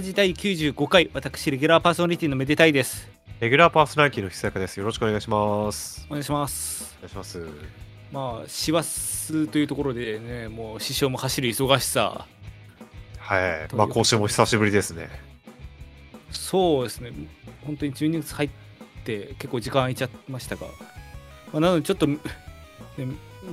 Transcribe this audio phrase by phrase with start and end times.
[0.00, 3.06] ラジ第95回、私、レギュラーパーソナリティのめでたいです。
[3.38, 4.80] レギュラーパーソナリティのひさやかです。
[4.80, 6.06] よろしくお願いします。
[6.08, 6.96] お願いします。
[7.00, 7.46] お願いします。
[8.10, 12.26] まあ、師走というところでね、もう師匠も走る忙しさ、
[13.18, 13.76] はい。
[13.76, 15.10] まあ、今週も久しぶりですね。
[16.30, 17.12] そうですね、
[17.66, 18.50] 本当に12月入っ
[19.04, 20.62] て結構時間空いちゃいましたが、
[21.52, 22.16] まあ、なのでちょっと、ね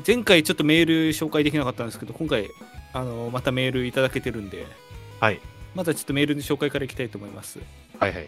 [0.07, 2.47] 前回ちょっとメール紹介できなかったんですけど、今回、
[2.93, 4.65] あのまたメールいただけてるんで、
[5.19, 5.41] はい。
[5.77, 7.59] まずはちょっとメールの紹介からいきたいと思います。
[7.99, 8.27] はいはい。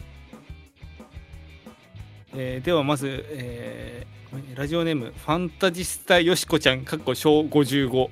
[2.36, 8.10] えーではまず、えーラジオネームファンタジスタよしこちゃんかっこ小55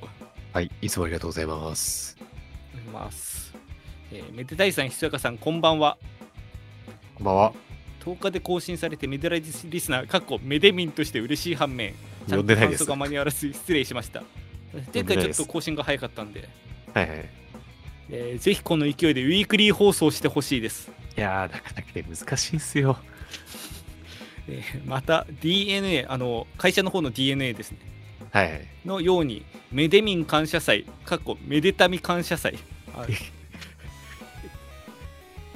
[0.54, 0.72] はい。
[0.82, 2.18] いつもありがとうございます。
[2.74, 3.54] います、
[4.12, 6.00] えーめでたいさんひそやかさんこんばんは
[7.14, 7.54] こんばんは。
[8.04, 11.94] 10日で更新されてメデラジリスナーかっこメデミンとして嬉しい反面
[12.28, 14.24] ちゃんと感想が間に合わず失礼しました
[14.92, 16.50] 前回ちょっと更新が早かったんで、
[16.96, 17.47] はいはい。
[18.10, 22.98] えーぜひこの勢いでウィークリー放送してほしいです、いやー、なかなかね、難しいんすよ。
[24.48, 27.80] えーまた DNA あの会社の方の DNA ですね
[28.32, 28.68] はいはい。
[28.86, 32.58] のようにメデミン感謝祭かっこめでたみ感謝祭
[32.96, 33.06] あ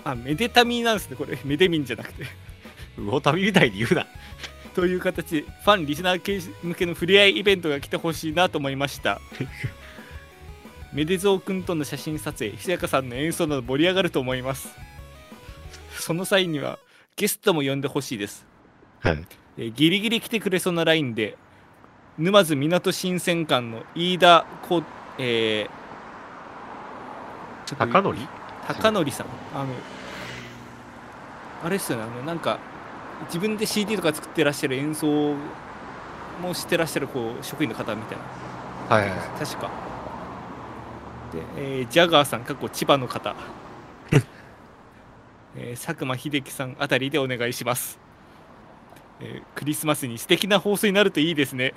[0.11, 2.25] あめでたみなんですねこれメデミンじゃなくて
[2.97, 4.07] 魚旅みたいに言うな。
[4.75, 9.19] という形でファンリスナー系向けの触れ合いイベントが来てほしいなと思いました
[10.93, 14.75] めでぞうくんとの写真撮影ひさやかさんの演奏など盛り上がると思います。
[15.97, 16.79] その際には
[17.15, 18.45] ゲストも呼んでほしいです。
[18.99, 19.25] はい。
[19.57, 21.37] えーギリギリ来てくれそうなラインで
[22.17, 24.83] 沼津港新鮮館の飯田こ、
[25.17, 28.17] えー、高則？
[28.67, 29.27] 高則さん。
[29.55, 29.73] あの
[31.63, 32.03] あれっすよね。
[32.03, 32.59] あのなんか
[33.27, 35.35] 自分で CD とか作ってらっしゃる演奏
[36.41, 38.17] もしてらっしゃるこう職員の方みたい
[38.89, 38.95] な。
[38.95, 39.19] はいはい。
[39.39, 39.69] 確か
[41.31, 43.35] で、えージャガーさんかっこ千葉の方。
[45.55, 47.99] えー佐久間秀樹さんあたりでお願いします、
[49.19, 51.73] えークリスマスに素敵な放送になるといいですね。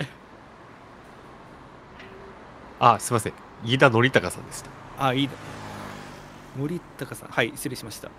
[2.79, 3.33] あ、すいません。
[3.63, 4.69] 飯田則隆さんでした。
[4.97, 5.33] あいいだ
[6.57, 7.29] 森高さん。
[7.29, 8.09] はい失礼しました。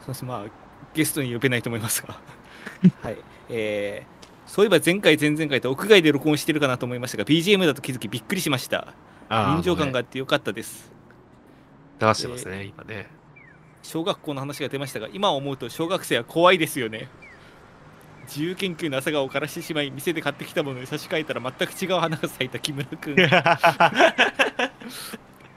[0.00, 0.24] そうです。
[0.24, 0.50] まあ
[0.94, 2.18] ゲストに呼べないと思いますが。
[3.02, 3.16] はい。
[3.48, 8.94] えーそういえば前回前々回と屋外で録音してるかなと思いましたが BGM だと気づきびっくりしました
[9.30, 10.90] 臨場感があもってよかったです。
[12.00, 13.08] うね流してますね、今ね。
[13.82, 17.08] 小学校の話が出ましたが今思うと小学生は怖いですよね。
[18.26, 23.16] 自由研究の朝顔を枯らしてしまい店で買ってきたものに差し替えたら全く違う花が咲いた木村君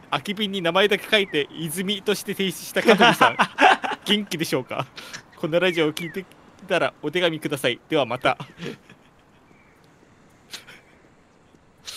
[0.10, 3.38] 空き瓶に名前だけ書いて泉として提出した香取さん。
[4.06, 4.86] 元気でしょうか？
[5.38, 6.26] このラジオを聞いて
[6.68, 7.80] たらお手紙ください。
[7.90, 8.38] ではまた。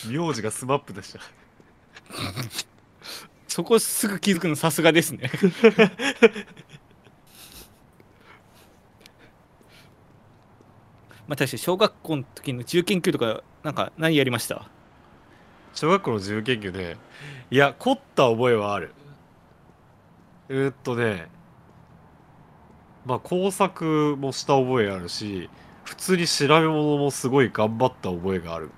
[0.09, 1.21] 名字がスマップでした。
[3.49, 5.31] そこすぐ気づくのさすがですね
[11.27, 14.69] まあ確か小学校の時の自由研究とかなんか何やりました？
[15.75, 16.97] 小学校の自由研究ね。
[17.51, 18.95] いや、凝った覚えはある。
[20.49, 21.27] えーっとね、
[23.05, 25.51] まあ工作もした覚えあるし、
[25.85, 28.71] 普通に調べ物もすごい頑張った覚えがある。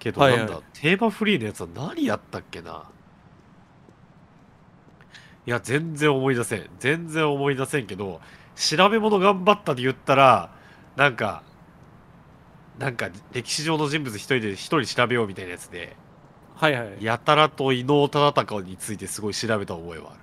[0.00, 2.90] けど、はいはいなんだ、テーマフリーのやつは何やったっけな？
[5.46, 6.68] いや、全然思い出せん。
[6.80, 8.20] 全然思い出せんけど、
[8.56, 10.50] 調べ物頑張ったで言ったら、
[10.96, 11.42] なんか、
[12.78, 15.96] なんか歴史上の人物一人で一人調べようみたいなやつで、
[16.56, 20.14] はいはいやたらと伊能忠敬についてすごい調べた覚えは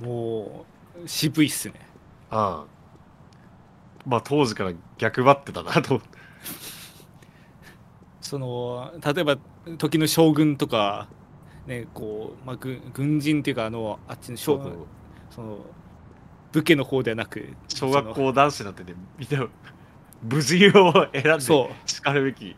[0.00, 0.66] も
[1.04, 1.74] う渋いっすね
[2.30, 2.70] ある。
[4.06, 4.10] うん。
[4.10, 6.00] まあ当時から逆張ってたなと。
[8.24, 9.36] その例えば
[9.76, 11.08] 時の将軍とか
[11.66, 14.72] ねこう、まあ、軍軍人っていうかあのあっちの将軍
[15.30, 15.58] その
[16.52, 19.46] 武家の方ではなく小学そ校男子なんてね、みんな
[20.22, 21.90] 無事を選んでのそう。
[21.90, 22.56] しかるべき。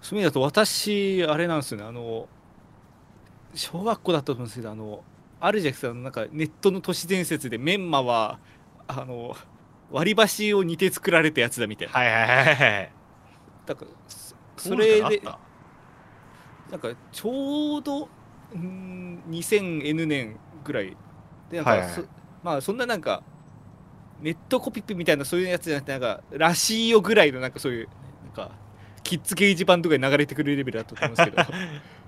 [0.00, 1.86] そういう意味だと私あれなんですよね。
[1.86, 2.26] あの
[3.54, 5.02] 小学校だったと思うんですけどあの
[5.40, 8.38] あるじゃないですかなんかネットの都市伝説でメンマは
[8.86, 9.36] あの
[9.92, 11.94] 割り箸を煮て作られたやつだみたいな。
[11.94, 12.92] はいはいはいはい。
[13.66, 15.22] だからそそれで
[16.70, 18.08] なんかちょうど
[18.56, 20.96] ん 2000N 年ぐらい
[21.50, 22.02] でなんか、はいはいそ
[22.42, 23.22] まあそんななんか
[24.20, 27.88] ネットコピペみたいなそういうやつじゃなくてなんからしいよぐらいのなんかそういう
[28.24, 28.52] なんか
[29.04, 31.58] キッズ掲示板とかに流れてくるレベルだったと思うんですけど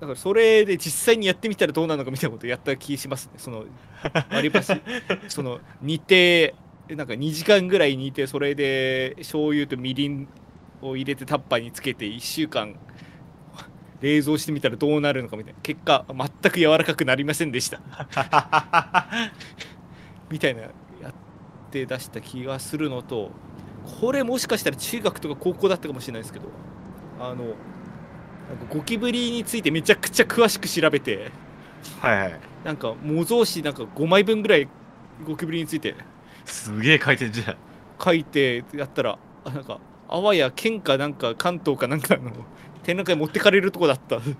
[0.00, 3.32] だからそれで実際にやってみたらどうなのかみたいなことやった気しますね。
[3.36, 3.66] その
[4.30, 4.72] 割り箸。
[5.28, 6.54] その煮て
[6.88, 10.26] なんか2時間ぐらい煮てそれで醤油とみりん
[10.80, 12.76] を入れてタッパーにつけて1週間
[14.00, 15.60] 冷蔵してみたらどうなるのかみたいな。
[15.62, 17.82] 結果全く柔らかくなりませんでした。
[20.32, 20.68] みたいなや
[21.10, 21.12] っ
[21.70, 23.32] て出した気がするのと
[24.00, 26.46] これもしかしたら中学とか高校だったかもしれないですけど
[27.18, 27.54] あの
[28.68, 31.30] ゴキブリについてめちゃくちゃ詳しく調べて。
[32.00, 32.40] はいはい。
[32.64, 34.68] なんか模造紙なんか5枚分ぐらい
[35.26, 35.94] ゴキブリについて。
[36.44, 37.56] すげえ回転じゃん。
[38.02, 42.32] 書いてやったらあなんかあわや県かなんか関東かなんかの
[42.82, 44.20] 展覧会持ってかれるとこだった。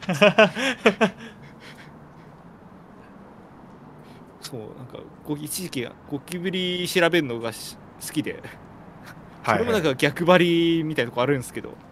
[4.41, 8.43] そうなんかご一時期ゴキブリ調べるのがし好きで。
[9.45, 11.71] それもなんか逆張りみたいなとこあるんですけど。
[11.71, 11.90] そ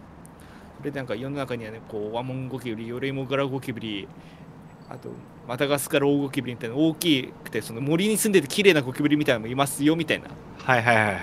[0.83, 4.07] れでなんか世の中にはねこうワモンゴキブリヨレイモガラゴキブリ
[4.89, 5.09] あと
[5.47, 10.27] マダガスカルオオゴキブリみたいな大きくてその森に住んでて綺麗なゴキブリみたいなのもいますよみたいな。
[10.63, 11.15] はいはいはいはい。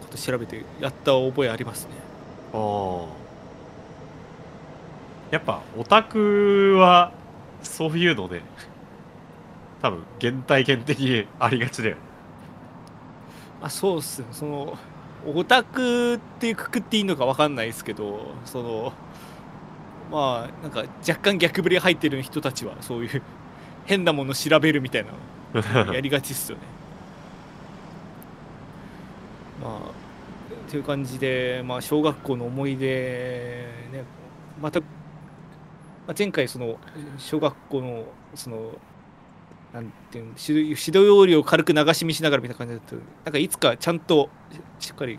[0.00, 1.90] こと調べてやった覚えありますね。
[2.52, 3.08] おー。
[5.30, 7.12] やっぱオタクは
[7.62, 8.42] そういうので
[9.82, 12.00] 多分原体験的にありがちだよね。
[13.62, 14.26] あそうっすね。
[14.32, 14.78] その
[15.26, 18.92] オタクっていうくくっていいのか分かんないですけどその
[20.10, 23.22] まあなんか若干逆ぶり入ってる人たちはそういう
[23.86, 26.62] 変なもの調べるみたいなの やりがちっすよね。
[29.62, 30.04] まあ
[30.66, 34.04] っていう感じで、まあ、小学校の思い出ね
[34.60, 34.86] また、ま
[36.08, 36.78] あ、前回その
[37.18, 38.04] 小学校の
[38.34, 38.72] その
[39.72, 42.94] なんていうの指導指導要領を軽く流し見しながらみたいな感じだった。
[43.24, 44.30] なんかいつかちゃんと
[44.78, 45.18] しっかり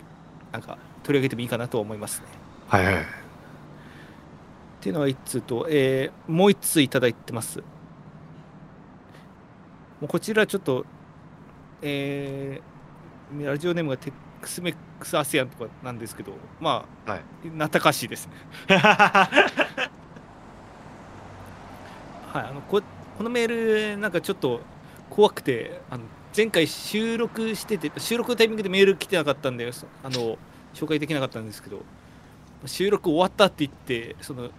[0.51, 2.27] なんか取り上げてもいいかなとは思いますね。
[2.67, 7.59] はいはいっていうのが1通と、えーもう1通いただいてます。
[7.59, 7.63] も
[10.03, 10.85] うこちらちょっと、
[11.81, 12.75] えー
[13.43, 17.21] ラジオネームがテックスメックスアセアンとかなんですけど、まあ、はい
[17.57, 18.33] なたかしいですね。
[18.77, 19.29] は
[22.35, 22.79] い、あのこ
[23.17, 24.59] このメール、なんかちょっと
[25.09, 26.03] 怖くて、あの
[26.35, 30.37] 前回収録してて、収録のタイミングでメール来てなかったんで、そあの
[30.73, 31.81] 紹介できなかったんですけど、
[32.65, 34.49] 収録終わったって言って、その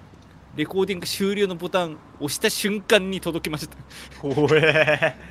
[0.56, 3.76] レコーディング終了のボタン押した瞬間に届きました。
[4.22, 5.16] おえ。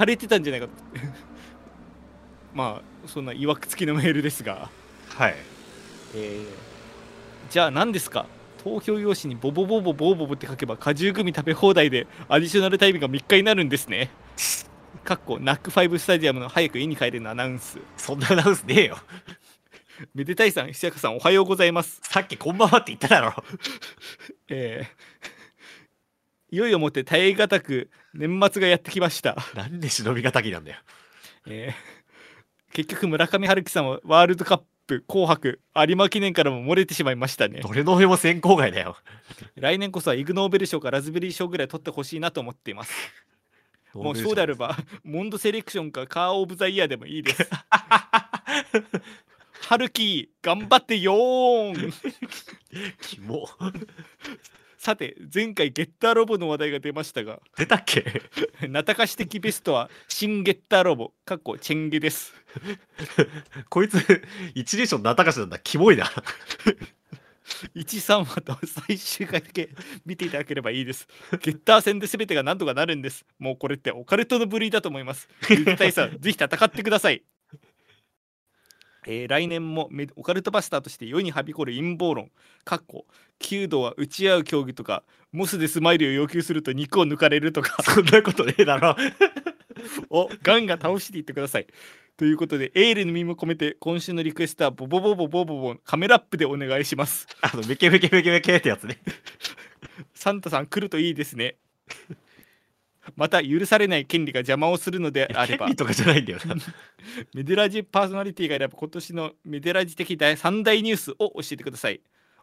[0.00, 0.72] 腫れてたんじゃないかと。
[2.54, 4.70] まあ、そんな曰く付きのメールですが、
[5.10, 5.36] はい。
[6.14, 6.70] えー
[7.50, 8.26] じゃあ何ですか？
[8.62, 14.10] 投票用紙にボボボボボボボって書けば果汁グミ食べ放題でアディショナルタイムが3日になるんですね。
[15.02, 17.78] かっこナックファイブスタジアムの早く家に帰れのアナウンス。
[17.96, 18.98] そんなアナウンスねえよ
[20.14, 22.00] めでたいさん、ひやかさんおはようございます。
[22.02, 23.34] さっきこんばんはって言っただろ
[24.48, 29.36] えーいよいよもって耐え難く年末がやってきました。
[29.54, 30.78] なんで忍び敵なんだよ
[31.46, 32.00] えー
[32.72, 37.60] 結局村上春樹さんはワールドカップ紅白有馬記念からも漏れてしまいましたね。
[37.60, 38.96] どれの上も選考外だよ。
[39.54, 42.92] 来年こそはイグ・ノーベル賞かラズベリー賞ぐらい取ってほしいなと思っています。
[43.94, 47.48] もうそうであればモンドセレクションかカー・オブ・ザ・イヤーでもいいです。
[49.68, 51.92] 春樹頑張ってよーん。
[53.00, 53.48] キモ
[54.82, 58.02] さて前回ゲッターロボの話題が出ましたが出たっけ？
[58.66, 62.32] ナタカシ的ベストは新ゲッターロボかっこチェンゲです
[63.68, 63.98] こいつ
[64.54, 66.10] 一連賞なたかしなんだキモいな
[67.74, 68.56] 13話と
[68.86, 69.68] 最終回だけ
[70.06, 71.08] 見ていただければいいです。
[71.42, 73.26] ゲッター戦で全てが何とかなるんです。
[73.38, 75.28] もうこれってオカルトの部類だと思います。
[75.48, 77.22] 絶対さん、 ぜひ戦ってください。
[79.06, 82.30] えー来年もオカルトバスターとして世にはびこる陰謀論、
[82.64, 83.06] かっこ、
[83.38, 85.02] 弓道は打ち合う競技とか、
[85.32, 88.96] モスでスマイルを要求すると肉を抜かれるとか、 そんなことねえだろ
[90.10, 91.66] をガンガン倒していってください。
[92.16, 97.26] ということで、エールの身も込めて、今週のリクエストはボボボボボボボカメラアップでお願いします。
[97.40, 98.98] あのメケメケメケメケってやつね
[100.12, 101.56] サンタさん来るといいですね。
[103.16, 105.66] また許されない権利が邪魔をするのであれば。
[105.66, 106.54] 権利とかじゃないんだよな。
[107.34, 112.00] メデラジパーソナリティが選ぶ今年のメデラジ的第3大ニュースを教えてください。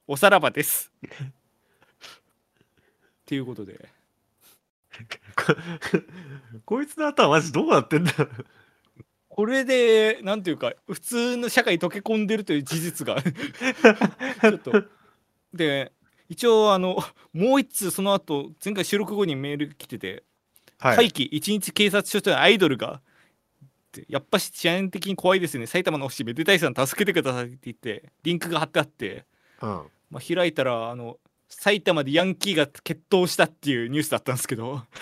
[0.07, 0.91] おさらばです。
[1.05, 1.07] っ
[3.25, 3.89] ていうことで。
[5.35, 5.55] こ
[6.65, 8.11] こいつの頭マジどうなってんだ？
[9.29, 13.21] これでなんていうか普通の社会に溶け込んでるという事実が。
[13.21, 14.83] ちょっと。
[15.53, 15.91] で
[16.29, 16.97] 一応あの
[17.33, 20.13] もう一通その後前回収録後にメール来てて。
[20.13, 20.21] は
[20.77, 23.01] 会期一日警察署長のアイドルが
[24.07, 25.65] やっぱし治安的に怖いですね。
[25.65, 29.25] 埼玉の星めでたいさん助けてくださいって言ってリンクが貼ってあって、
[29.61, 29.69] うん。
[30.09, 31.17] まあ、開いたらあの
[31.49, 34.83] 埼玉でヤンキーが決闘したっていうニュースだったんですけど。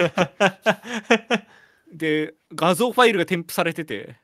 [1.91, 4.17] で画像ファイルが添付されてて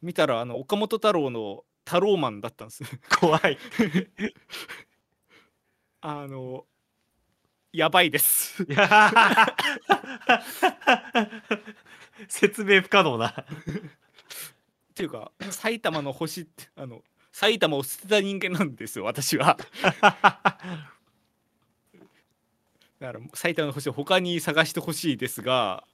[0.00, 2.84] 見たらあの岡本太郎のタローマンだったんです。
[3.20, 3.58] 怖い。
[6.00, 6.66] あの
[7.72, 8.64] やばいです。
[12.28, 13.34] 説明不可能なっ
[14.94, 17.02] ていうか埼玉の星ってあの
[17.32, 19.56] 埼玉を捨てた人間なんですよ私は。
[19.80, 20.02] だ
[23.00, 25.84] から埼玉の星を他に探してほしいですが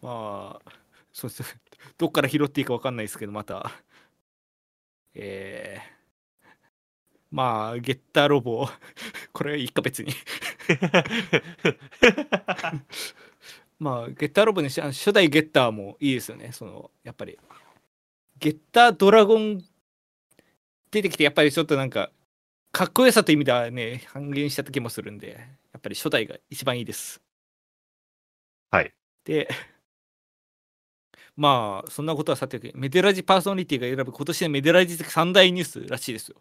[0.00, 0.70] まあ
[1.12, 1.58] そうです。
[1.98, 3.70] どっから拾っていいか分かんないですけどまた。
[5.14, 5.91] えー、
[7.32, 8.68] まあゲッターロボ。
[9.32, 10.12] これいいか別に。
[13.80, 16.52] まあゲッターロボにし初代ゲッターもいいですよね。
[16.52, 17.38] そのやっぱり。
[18.38, 19.64] ゲッタードラゴン
[20.90, 22.12] 出てきてやっぱりちょっとなんか
[22.70, 25.30] かっこよさという意味ではね半減した時もするんで
[25.72, 27.22] やっぱり初代が一番いいです。
[28.70, 28.92] はい。
[29.24, 29.48] で
[31.34, 36.36] まあそんなことはさておきメデラジパーソナリティが選ぶ今年のメデラジ的三大ニュースらしいですよ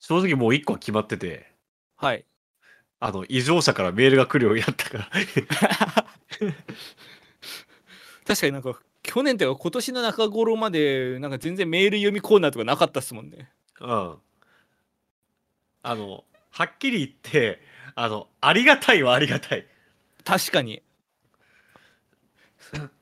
[0.00, 1.52] 正直もう一個は決まってて。
[1.96, 2.24] はい。
[2.98, 5.08] あの異常者からメールが来るようになったから。
[8.26, 13.50] 確かになんか去年というか今年の中頃までなんか全然メール読みコーナーとかなかったっすもんね。
[13.80, 14.16] うん。
[15.82, 17.60] あのはっきり言って
[17.94, 19.66] あのありがたいはありがたい。
[20.24, 20.82] 確かに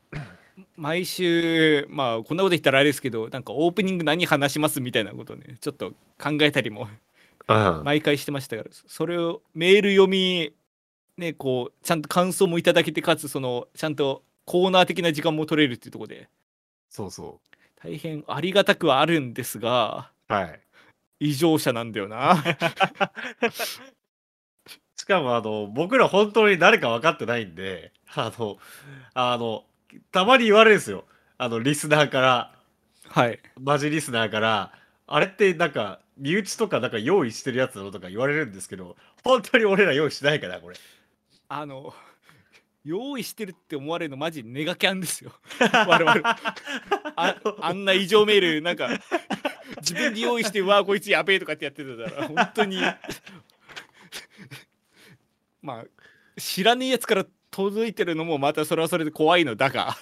[0.76, 6.88] 毎週まあこんなこと言ったらあれですけどなんかオープニング何話しますみたいなことをねちょっと考えたりも
[7.48, 10.52] うん毎回してましたからそれをメール読み
[11.16, 16.28] ねこうちゃんと感想もいただけてかつそのちゃんとコーナー的な時間も取れるっていうところで。
[16.90, 17.40] そうそ
[17.82, 20.60] 大変ありがたくはあるんですがうはい。
[21.20, 22.42] 異常者なんだよな。
[24.96, 28.58] しかもあの僕ら本当に誰か分かってないんであの
[29.14, 29.64] あの
[30.12, 31.04] たまに言われるんですよ。
[31.36, 32.54] あのリスナーから。
[33.08, 33.38] はい。
[33.60, 34.72] マジリスナーから。
[35.06, 40.76] あれってなんか身内とかなんか用意してるやつなのとか言われるんですけど本当に俺ら用意してないからこれ。
[41.48, 41.94] あの
[42.84, 45.32] 用意してるって思われるのマジネガキャンですよ。
[45.60, 46.22] 我々。
[47.16, 48.88] ああんな異常メールなんか
[49.78, 52.82] 自分で用意して「うわこいつやべえ」とかってやってたら本当に。
[55.62, 55.84] まあ
[56.38, 57.26] 知らねえやつから
[57.58, 59.96] 届いてるのもまたそれはそれで怖いのだが、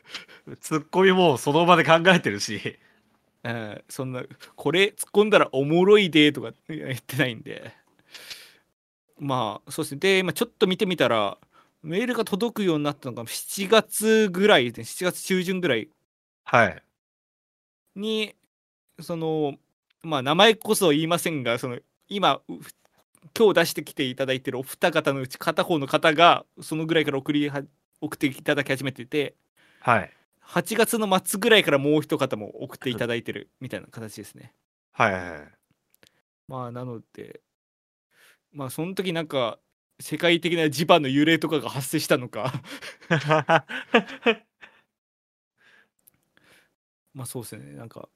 [0.60, 2.78] ツッコミもその場で考えてるし。
[3.44, 4.24] うん、そんな
[4.56, 7.74] これ突っ込んだらおもろいでとか言ってないんで。
[9.18, 9.98] まあそうですね。
[9.98, 11.36] で、まあ、ちょっと見てみたら
[11.82, 15.90] メールが届くようになったのが7月ぐらいで7月中旬ぐらい。
[16.44, 16.82] はい。
[17.96, 18.34] に
[18.98, 19.58] その
[20.02, 22.54] まあ名前こそ言いませんがその今う
[23.36, 27.62] 今日出してきていただいてるお二方のうち片方の方がそのぐらいから送りは
[28.00, 29.34] 送っていただき始めてて
[29.80, 30.10] はい。
[30.46, 34.52] 8月の末ぐらいからもう一方も送っていただいてるみたいな形ですね。
[34.92, 35.48] はいはい
[36.46, 37.40] まあなので
[38.52, 39.58] まあその時なんか
[40.00, 42.52] 世界的な地盤の揺れとかが発生したのか。
[47.14, 47.72] まあそうですね。
[47.74, 48.08] なんか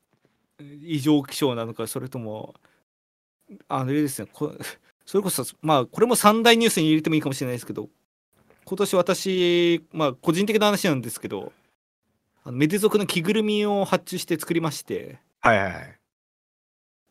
[0.60, 2.54] 異常気象なのかそれとも
[3.68, 4.28] あのあれですね。
[4.32, 4.54] こ
[5.08, 7.88] それこそまあこれも三大ニュースに入れてもいいかもしれないですけど
[8.66, 11.50] 今年私まあ個人的な話なんですけど
[12.44, 15.82] あのメデ族の着ぐるみを発注して作りまして、はいはいはい。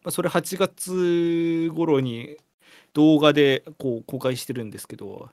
[0.04, 2.38] まあ、それ8月頃に
[2.94, 5.30] 動画でこう公開してるんですけど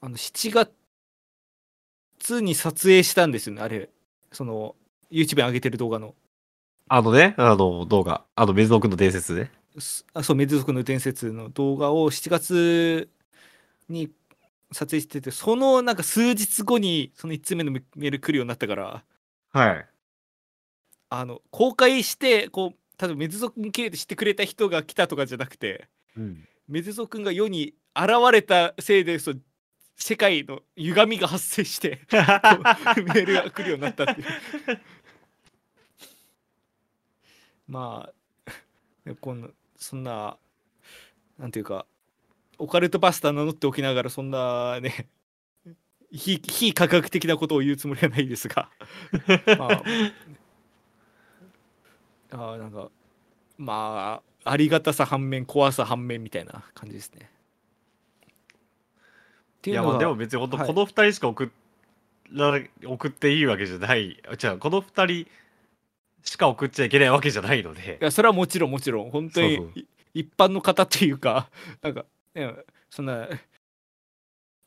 [0.00, 3.88] あの7月に撮影したんですよねあれ。
[4.32, 4.74] その
[5.12, 6.16] YouTube に上げてる動画の。
[6.88, 8.24] あのねあの動画。
[8.34, 13.08] あの水野くんの伝説ねそうメデ族の伝説の動画を7月
[13.88, 14.10] に
[14.72, 19.04] 撮影しててそのなんか数日後にその1つ目のメメール来るようになったから
[19.52, 19.86] はい。
[21.10, 26.48] あの公開してこう例えばメデ族に経由で知ってくれた人が来たとかじゃなくてうん。
[26.68, 29.40] メデゾ君が世に現れたせいでそう
[29.96, 34.26] 世界の歪みが発生して メールが来るようになったっていう。
[37.68, 39.48] まあこんな
[39.82, 40.36] そんな
[41.38, 41.86] なんていうか
[42.58, 45.08] オカルトバスター名乗っておきながらそんなね
[46.12, 48.68] 非非科学的なことを言うつもりはないですが。
[49.58, 49.82] まあ
[52.30, 52.90] あーなんか
[53.58, 57.30] まあありがたさ反面怖さ反面みたいな感じですね。
[59.64, 60.66] いやまあでも別に本当はい。
[60.66, 61.50] この2人しか送
[62.30, 64.22] られ送っていいわけじゃない。
[64.36, 65.30] じゃあこの2人
[66.24, 67.98] しか送っちゃいけないわけじゃないので。
[68.00, 69.10] いやそれはもちろんもちろん。
[69.10, 69.78] 本当にそうそう。
[69.78, 71.48] い一般の方っていうか
[71.80, 72.52] なんか、ね、
[72.90, 73.28] そんな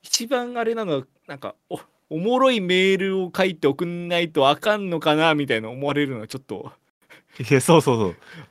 [0.01, 6.71] 一番あれなのはなんかおおもろいメールを書いて送んないとあかんのかなみたいな思われるのはちょっと。
[7.38, 8.05] いやそうそうそ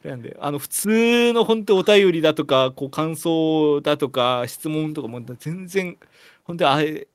[0.05, 0.09] う。
[0.09, 5.97] なんであの普通の本当お便りだとかこう感想だとか質問とかも全然
[6.45, 7.09] 本当にあれ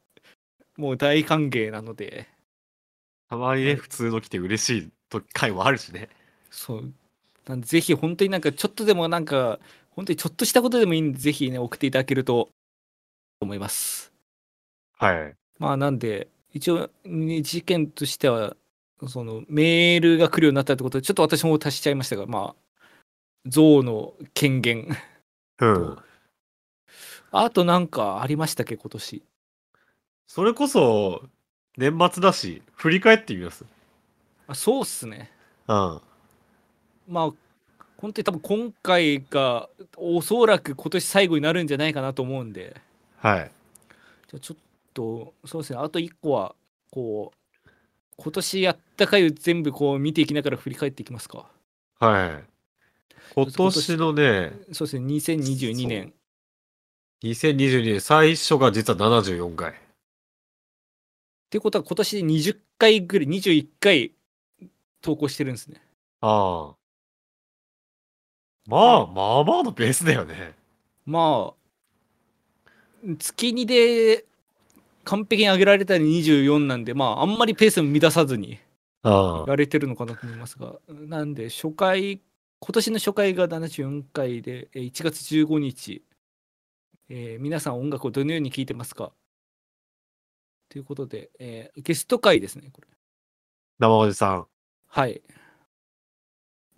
[0.78, 2.28] もう大歓迎なので。
[3.30, 4.82] たまにね、はい普通の来て嬉しい。
[4.82, 4.92] 時
[5.34, 6.10] 回もあるしね。
[6.50, 6.94] そう。
[7.48, 9.60] なんでぜひ本当になんかちょっとでもなんか
[9.92, 12.50] 本当にちょっとしたことでもいいんでぜひね送っていただけると
[13.42, 14.12] 思います。
[14.98, 15.34] はい。
[15.58, 18.56] まあなんで一応ね事件としては
[19.08, 22.56] そのメールが来るようになったってことでちょっと私も足しちゃいましたがまあ
[23.46, 24.96] 象の権限。
[25.60, 25.98] うん。
[27.32, 29.24] あとなんかありましたっけ今年。
[30.28, 31.24] それこそ
[31.78, 33.66] 年末だし振り返ってみます
[34.50, 35.32] あそうっすね。
[35.68, 36.02] うん。
[37.08, 37.32] まあ
[37.98, 42.76] 本当に多分今回がおそらく今年最後になるんじゃないかなと思うんで。
[43.18, 43.52] はい。
[44.28, 44.58] じゃあちょっ
[44.94, 45.80] とそうですね。
[45.80, 46.56] あと1個は
[46.90, 47.70] こう
[48.18, 51.46] 今年やった回を全部こう見ていきながら振り返っていきますか。
[52.00, 52.44] はい。
[53.36, 55.06] 今年のねそうですね。
[55.14, 56.14] 2022年
[57.24, 59.74] 2022年最初が実は74回。
[59.74, 59.76] っ
[61.52, 64.14] てことは今年で20回ぐらい21回
[65.02, 65.82] 投稿してるんですね。
[66.22, 66.76] ああ。
[68.68, 70.54] まあまあまあのペースだよね。
[71.06, 74.26] まあ月2で
[75.06, 78.60] 完璧に上げられたら24なんでまああんまりペースも乱さずに
[79.04, 80.76] あやれてるのかなと思いますが。
[80.90, 82.22] なんで初回
[82.60, 86.04] 今年の初回が74回でえー1月15日、
[87.08, 89.12] えー皆さん音楽をどのように聴いてますか？
[90.68, 92.88] ということで、えーゲスト回ですねこれ。
[93.80, 94.48] 生おじさん
[94.92, 95.22] はい。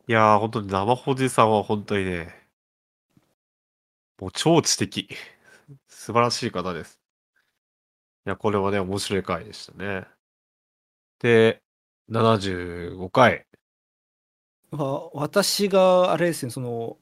[0.08, 2.36] いやー本当に生ほじさんは本当にね
[4.20, 5.08] もう超知的。
[5.88, 7.00] 素晴らしい方です。
[8.26, 10.06] いやこれはね面白い回でしたね。
[11.20, 11.62] で
[12.10, 13.46] 75回。
[14.72, 16.98] わ私があれですねその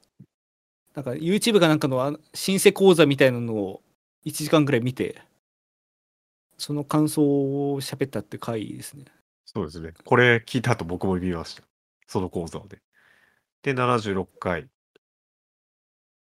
[0.94, 3.82] なんか YouTube かなんかのあシンセ講座みたいなのを
[4.26, 5.20] 1時間ぐらい見て
[6.56, 7.22] その感想
[7.72, 9.06] を喋ったって回ですね
[9.52, 9.94] そうですね。
[10.04, 11.64] これ聞いた後僕も見ました。
[12.06, 12.78] その講座をね。
[13.62, 14.68] で、76回。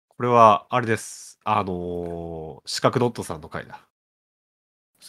[0.07, 1.41] これは、あれです。
[1.43, 3.81] あのー、四角ドットさんの回だ。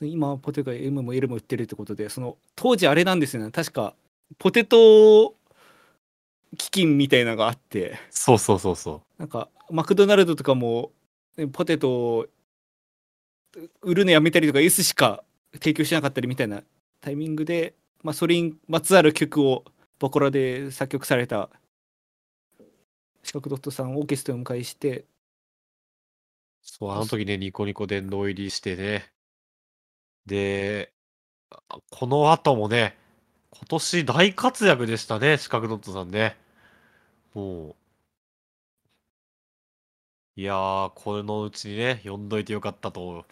[0.01, 3.95] 今ポテトが M も L も売ってるってことでその当時あれなんですよね確か
[4.37, 5.33] ポテト
[6.55, 10.91] 基金みたいなのがあってそうそうそうそなんかマクドナルドとかも
[11.35, 12.27] ねポテトを
[13.81, 16.61] 売るのやめたりとか S しか提供しなかったりみたいな
[17.01, 17.73] タイミングで、
[18.07, 19.65] まあ、それにまつわる曲を
[19.99, 21.49] ボコラで作曲された
[23.21, 25.05] 四角ドットさんをオーケストラをお迎えしてう。
[26.61, 29.11] そう、あの時ね、ニコニコ殿堂入りしてね。
[30.25, 30.93] で、
[31.49, 32.95] あこの後もね、
[33.51, 36.37] 今年大活躍でしたね、四角ドットさんね。
[37.33, 37.75] もう。
[40.37, 43.25] いやー、このうちにね、呼んどいてよかったと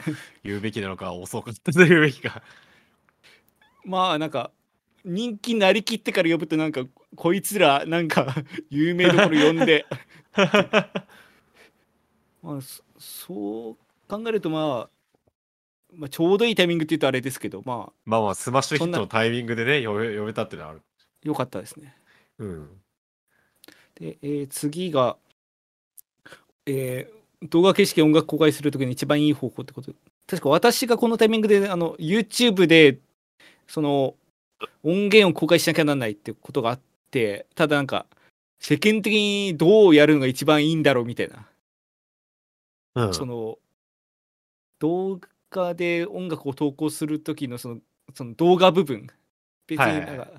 [0.44, 2.44] 言うべきなのか、遅かったと言うべきか。
[3.86, 4.52] まあなんか
[5.06, 6.84] 人気なりきってから呼ぶとなんか
[7.16, 8.36] こいつらなんか
[8.70, 9.86] 有名どころ呼んで
[12.42, 14.90] まあそそう考えるとまあ、
[15.94, 20.82] まあ、ちょうどいいタイミングって言うとあれですけどまあまあまあ、スマッシュヒットのタイミングでね、呼べ呼べたっていうのはある。
[21.24, 21.96] 良かったですね
[22.40, 22.82] うん。
[23.96, 25.18] で、えー次が、
[26.66, 27.16] えー
[27.50, 29.92] 動画形式で音楽公開するときに一番いい方法ってこと
[30.28, 33.00] 確か私がこのタイミングであの YouTube で
[33.68, 34.16] その
[34.84, 36.80] 音源を公開しなきゃならないってことがあっ
[37.12, 38.06] てただなんか
[38.60, 41.48] 世間的にどうやるのが一番いいんだろうみたいな、
[42.96, 43.14] うん。
[43.14, 43.58] その
[44.80, 45.20] 動
[45.52, 47.78] 画で音楽を投稿する時のその
[48.14, 49.08] その動画部分。
[49.68, 50.30] 別になんか、はいはい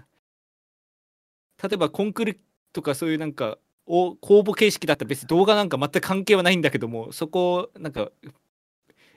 [1.63, 2.41] 例えばコンクール
[2.73, 8.11] とかそういうなんかを公募形式だったら別に動画なんか全く関係はないんだけどもそこをなんか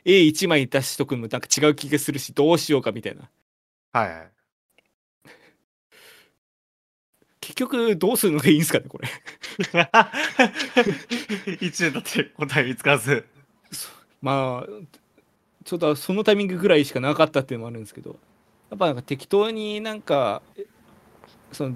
[0.06, 3.30] A1 枚出しとくのもなんか違う気がするしどうしようかみたいな。
[3.92, 4.32] はいはい。
[7.42, 9.10] 結局どうするのがいいんですかねこれ
[11.62, 13.26] 一年だって答え見つからず。
[14.22, 14.70] まあ
[15.66, 18.18] ちょっとそのタイミングぐらいしかなかったっていうのもあるんですけど
[18.70, 20.66] やっぱなんか適当になんかえ
[21.52, 21.76] その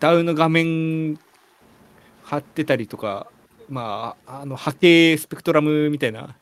[0.00, 1.18] ダウンの画面
[2.24, 3.30] 貼ってたりとか
[3.68, 6.36] まああの波形スペクトラムみたいな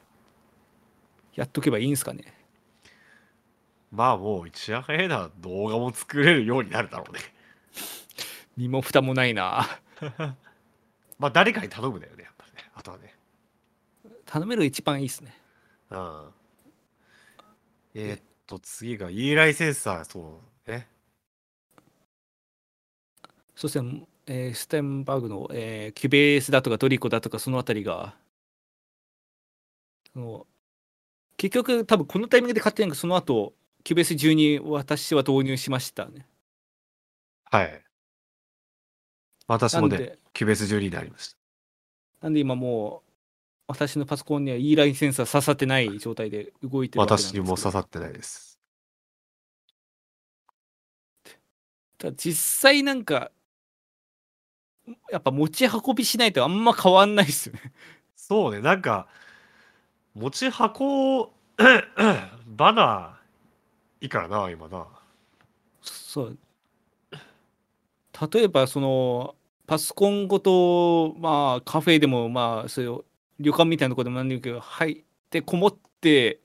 [1.35, 2.33] やっとけばいいんですかね
[3.90, 7.21] まあもう一夜早いな動画も作れるようになるだろうね。
[8.57, 9.67] 身も蓋もないな
[11.19, 12.71] まあ誰かに頼むだよね、やっぱりね。
[12.75, 13.14] あとはね。
[14.27, 15.37] 頼めるが一番いいですね
[15.90, 16.31] うん。
[17.95, 20.88] えーっと次が E ライセンサー、そうね。
[23.55, 23.79] そして、
[24.27, 28.17] えーステンバーグの、えーキュベースだとかトリコだとかそのあたりが
[30.12, 30.47] その
[31.37, 36.27] 結局多分このタイミングで買ってないけどその後キュベース12私は導入しましたね。
[37.51, 37.85] はい。
[39.46, 40.18] 私もね、なんで？
[40.33, 41.37] キュベース12になりました。
[42.22, 43.11] なんで今もう
[43.68, 48.59] 私のパソコンには E ラインセンサー刺さってない状態で動いてる私にも刺さってないです。
[51.98, 53.30] ただ実際なんか
[55.11, 57.72] やっぱ持ち運びしないとあんま変わんないですよね。
[58.16, 59.07] そうね、なんか、
[60.14, 61.28] 持ち運
[62.57, 64.87] バナーいいからな、今な。
[65.83, 66.38] そう
[68.33, 69.35] 例えばその
[69.66, 73.00] パソコンごとまあカフェでもまあそういう
[73.40, 76.40] 旅館みたいなとこでも何でもいいけど入ってこもって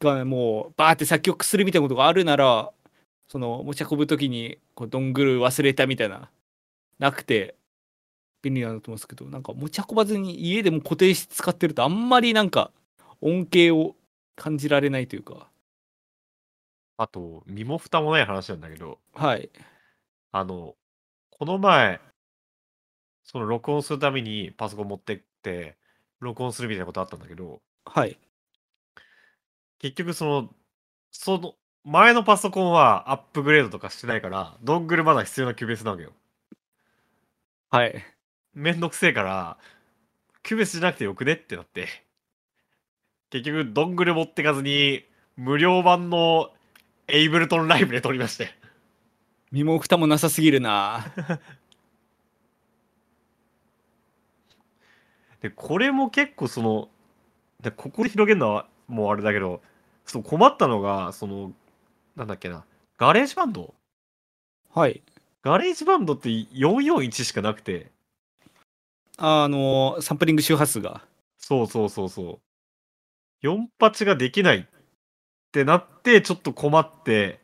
[0.00, 2.70] がもうバーって作曲するみたいなことがあるなら
[3.28, 6.30] その持ち運ぶ時にこうドングル忘れたみたいな
[6.98, 7.54] なくて
[8.42, 12.70] 便利なんだと思うんですけどなんか持ち運ばずに家でも固定して使ってるとあんまりなんか
[13.20, 13.96] 恩恵を
[14.36, 15.48] 感じられないというか。
[16.96, 19.50] あと、身も蓋もない話なんだけど、はい。
[20.32, 20.76] あの、
[21.40, 22.00] この前、
[23.24, 25.78] その録音するためにパソコン持ってって、
[26.20, 28.18] 録音するみたいなことあったんだけど、はい
[29.78, 30.50] 結局その、
[31.10, 36.12] その、前のパソコンはアップグレードとかしてないから、ドングルまだ必要なキュベースなわけよ。
[37.70, 38.04] はい
[38.52, 39.56] めんどくせえから、
[40.42, 41.88] キュベースじゃなくてよくねってなって、
[43.30, 45.06] 結局ドングル持ってかずに、
[45.38, 46.50] 無料版の
[47.08, 48.59] エイブルトンライブで撮りまして。
[49.50, 51.12] 身も蓋もなさすぎるな。
[55.40, 56.88] で、これも結構その、
[57.60, 59.62] でここで広げるのはもうあれだけど、
[60.04, 61.52] そう困ったのが、その、
[62.16, 62.64] なんだっけな、
[62.98, 63.74] GarageBand？
[64.74, 65.02] はい。
[65.42, 67.90] GarageBand って441しかなくて、
[69.16, 71.02] あのサンプリング周波数が。
[71.38, 72.40] そうそうそうそ
[73.42, 73.46] う。
[73.46, 74.64] 48ができないっ
[75.52, 77.40] てなって、ちょっと困って、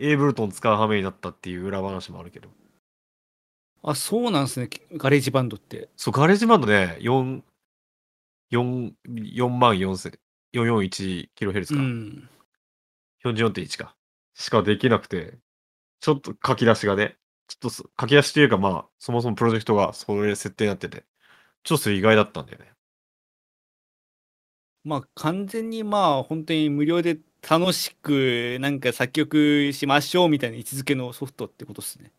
[0.00, 2.48] Ableton 使う羽目になったっていう裏話もあるけど。
[3.82, 7.42] あそうなんですね GarageBand ってそう、 GarageBand ね、4、
[8.52, 10.18] 4、4万4000、
[10.54, 11.74] 441kHz か。
[11.74, 12.28] うん
[13.24, 13.94] 44.1か。
[14.34, 15.38] しかできなくて、
[16.00, 21.04] ちょっと書き出しがね、ちょっとす書き出しっていうかまあ、そもそもプロジェクトがそれ設定になってて、
[21.62, 22.72] ちょっとそれ意外だったんだよね。
[24.84, 32.12] まあ完全にまあ本当に無料で楽しくなんか作曲しましょうみたいな位置づけのソフトってことですね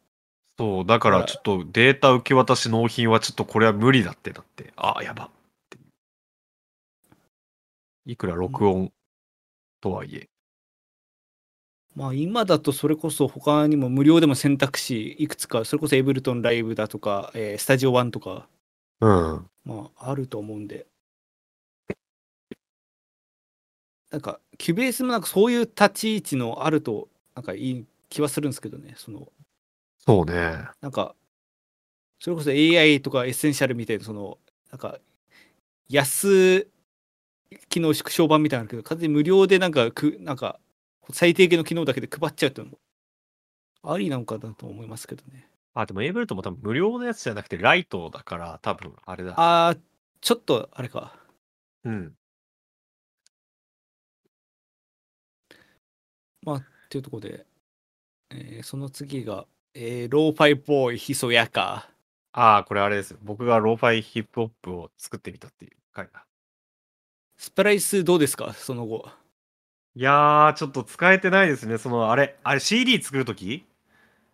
[0.61, 5.29] そう、だからちょっとデータ受け渡し納品はちょっとこれは無理だってなって、ああ、やばっ
[5.71, 5.79] て。
[8.05, 8.91] いくら録音
[9.81, 10.29] とはいえ。
[11.95, 18.47] まあ今だとそれこそ他にも無料でも選択肢いくつかそれこそエイブルトンライブだとか、えースタジオワンとか
[19.01, 19.49] うん。
[19.65, 20.85] まああると思うんで
[24.11, 29.29] なんかキュベースもなんかそういう立ち位置のあるとなんかいい気はするんですけどねその
[29.99, 30.67] そうね。
[30.81, 31.15] なんか
[32.19, 34.37] それこそ AI とかエッセンシャルみたいなその
[34.69, 34.99] なんか
[35.89, 36.67] 安
[37.69, 40.59] 機能縮小版みたいなのあるけど完全に無料でなんかくなんか
[41.11, 49.33] 最低限の機能だけで配っちゃうっていうのもありなのかなと思いますけどねあ、でも Ableton も多分無料のやつじゃなくて Lite だから、多分あれだ。
[49.37, 49.79] あー
[50.19, 51.15] ちょっとあれか
[51.85, 52.13] うん。
[56.43, 57.45] まあっていうところで、
[58.31, 61.89] えーその次が、えーローファイボーイひそやか
[62.33, 63.17] ああ、これあれですよ。
[63.23, 66.25] 僕がローファイヒップホップを作ってみたっていう回だ。
[67.37, 68.53] スプライスどうですか？
[68.53, 69.09] その後
[69.95, 71.77] いやー、ちょっと使えてないですね。
[71.77, 73.65] その、あれ、あれ CD 作るとき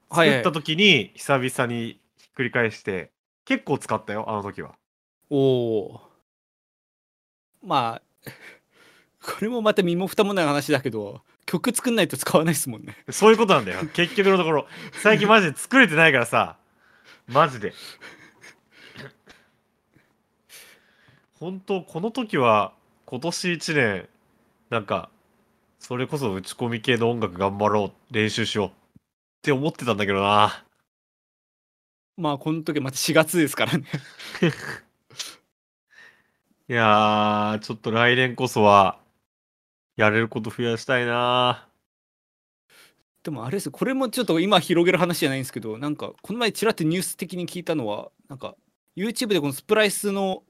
[0.09, 3.11] はいはい作ったときに久々にひっくり返して、
[3.45, 4.75] 結構使ったよ、あの時は。
[5.29, 6.01] おお
[7.61, 8.01] まあ
[9.21, 13.79] これもまた身も蓋もない話だけど曲作んないと使わないですもんねそういうことなんだよ。
[13.93, 14.67] 結局のところ。
[15.01, 16.57] 最近マジで作れてないからさ。
[17.27, 17.73] マジで。
[21.39, 22.73] 本当この時は
[23.05, 24.09] 今年1年、
[24.69, 25.09] なんか、
[25.79, 28.71] それこそ打ち込み系の音楽頑張ろう、練習しようっ
[29.41, 30.65] て思ってたんだけどな。
[32.17, 33.85] まあこの時また4月ですからね
[36.67, 38.99] いやー、ちょっと来年こそは、
[39.97, 41.67] やれること増やしたいな。
[43.23, 43.71] でもあれです。
[43.71, 48.55] これもちょっと今広げる話じゃないんですけどなんかこの前ちらっとニュース的に聞いたのはなんか
[48.95, 50.43] YouTube でこのスプライスの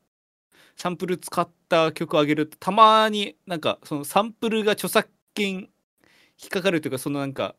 [0.75, 5.69] サンプル使った曲を上げるとたまになんかそのサンプルが著作権
[6.39, 7.55] 引っかかるというかそのなんか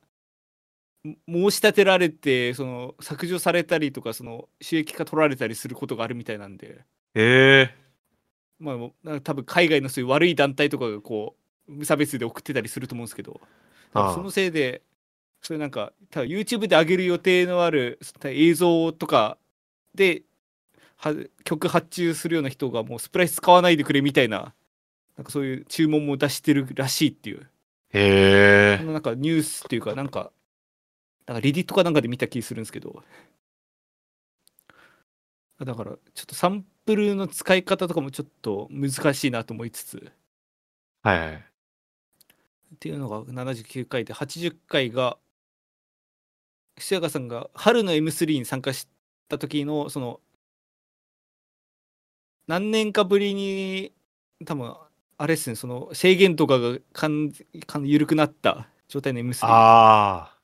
[1.26, 6.84] も申し立てられてその削除されたりとかその収益化取られたりすることがあるみたいなんで。
[7.14, 7.74] へえ
[8.60, 8.74] ま
[9.06, 13.40] あ多分海外のそういう悪い団体とかがこう無差別で送ってたりすると思うんですけど
[13.92, 14.82] そのせいで
[15.42, 19.38] それなんか多分 YouTube で上げる予定のある映像とか
[19.94, 20.22] で
[20.96, 24.52] は曲発注するような人がもうスプライス使わないでくれみたいな
[25.16, 27.46] なんかそういう注文も出してるらしいっていう。
[27.90, 28.84] へえ。
[28.84, 30.30] なんかニュースっていうかなんか
[31.26, 33.02] なんかリディットかなんかで見た気するんですけど。
[35.64, 40.12] だからちょっとサンプルの使い方とかもちょっと難しいなと思いつつ。
[41.02, 41.44] はいはい
[42.78, 45.18] っていうのが79回で80回が
[46.76, 48.86] 久やかさんが春の M3 に参加し
[49.28, 50.20] た時のその
[52.46, 53.92] 何年かぶりに
[54.46, 54.76] 多分
[55.16, 57.32] あれですねその制限とかがかん
[57.66, 60.38] かん緩くなった状態の M3 あ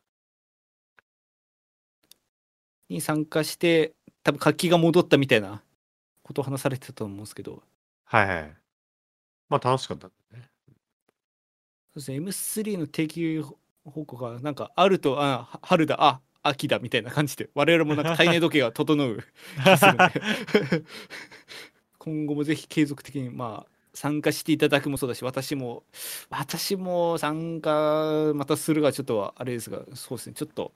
[2.89, 3.95] に参加して
[4.25, 5.63] 多分活気が戻ったみたいな
[6.25, 7.63] ことを話されてたと思うんですけど。
[8.07, 8.57] あはいはい。
[9.49, 10.49] まあ楽しかったね
[11.97, 13.41] そうですね M3 の定期
[13.85, 19.25] 報告がなんかあるとあは春だあ秋だみたいな感じで我々もなんか体内時計が整う
[19.65, 20.05] 気するんで。
[21.99, 25.85] 今後もぜひ継続的にまあ参加していただくもそうだし私も
[26.29, 30.73] 私も参加またするがちょっとはあれですがそうですねちょっと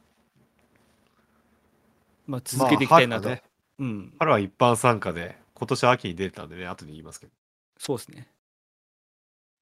[2.27, 3.43] まあ続けていきたいなと、まあ春はね
[3.79, 4.15] うん。
[4.19, 7.33] 春は一般参加で今年秋に出てたんでね後で言いますけど。
[7.79, 8.29] そうですね。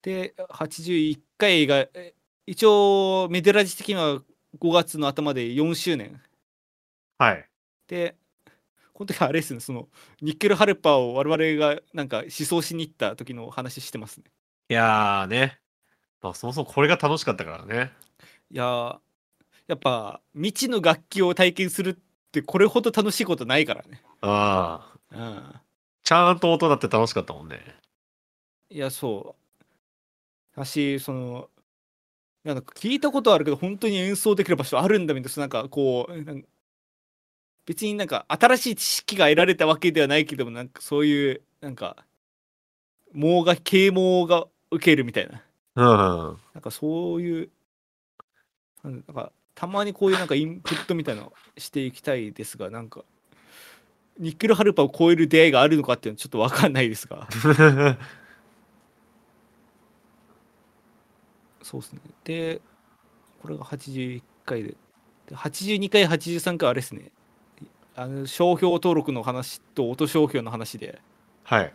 [0.03, 2.15] で、81回が、え
[2.47, 4.23] 一応、メデラジ的には
[4.59, 6.21] 5月の頭で4周年。
[7.19, 7.49] はい
[7.89, 8.17] で、
[8.93, 9.89] この時はあれですね、その、
[10.21, 14.25] ニッケル・ハルパーを我々がなんか思想しに行った時の話してますね。
[14.69, 15.61] いやーね
[16.21, 17.93] まあそもそもこれが楽しかったからね
[18.51, 18.99] いやー、
[19.69, 21.97] やっぱ、未知の楽器を体験するっ
[22.33, 24.03] てこれほど楽しいことないからね。
[24.21, 25.61] ああうん。
[26.03, 27.61] ちゃんと音だって楽しかったもんね
[28.71, 29.46] いや、そう。
[30.57, 31.49] だし、その、
[32.45, 36.45] なんか聞いたことあるけど、本当に演奏できる場所あるんだみたいな、なんかこう、
[37.66, 41.97] 別になんか新しい知識が得られたわけではないけども、なんかそういう、なんか、
[43.12, 45.42] 盲が、啓蒙が受けるみたいな、
[45.75, 47.51] うんなんかそういう、
[48.83, 53.05] なんかたまにこういうなんかインプットみたいなのしていきたいですが、なんか、
[54.19, 57.27] ニッケル・ハルパを超える出会いがあるのかっていうのはちょっとわかんないですが。
[61.67, 62.01] そうですね。
[62.23, 62.61] で、
[63.43, 64.77] これが81回で。
[65.27, 67.11] で82回、83回はあれですね。
[67.97, 71.01] あの商標登録の話と音商標の話で、
[71.43, 71.73] はい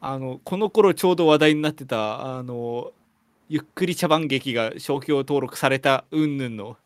[0.00, 2.92] あのこの頃ちょうど話題になってた、あの
[3.48, 6.76] ゆっくり茶番劇が商標登録された云々の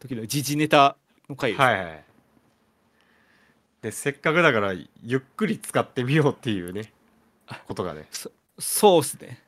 [0.00, 0.96] 時の時事ネタ
[1.30, 2.04] の回です、ねはいはい
[3.82, 6.92] でせっかくだからゆっくり使ってみようっていうね
[7.66, 8.06] ことがね
[8.58, 9.40] そうっすね。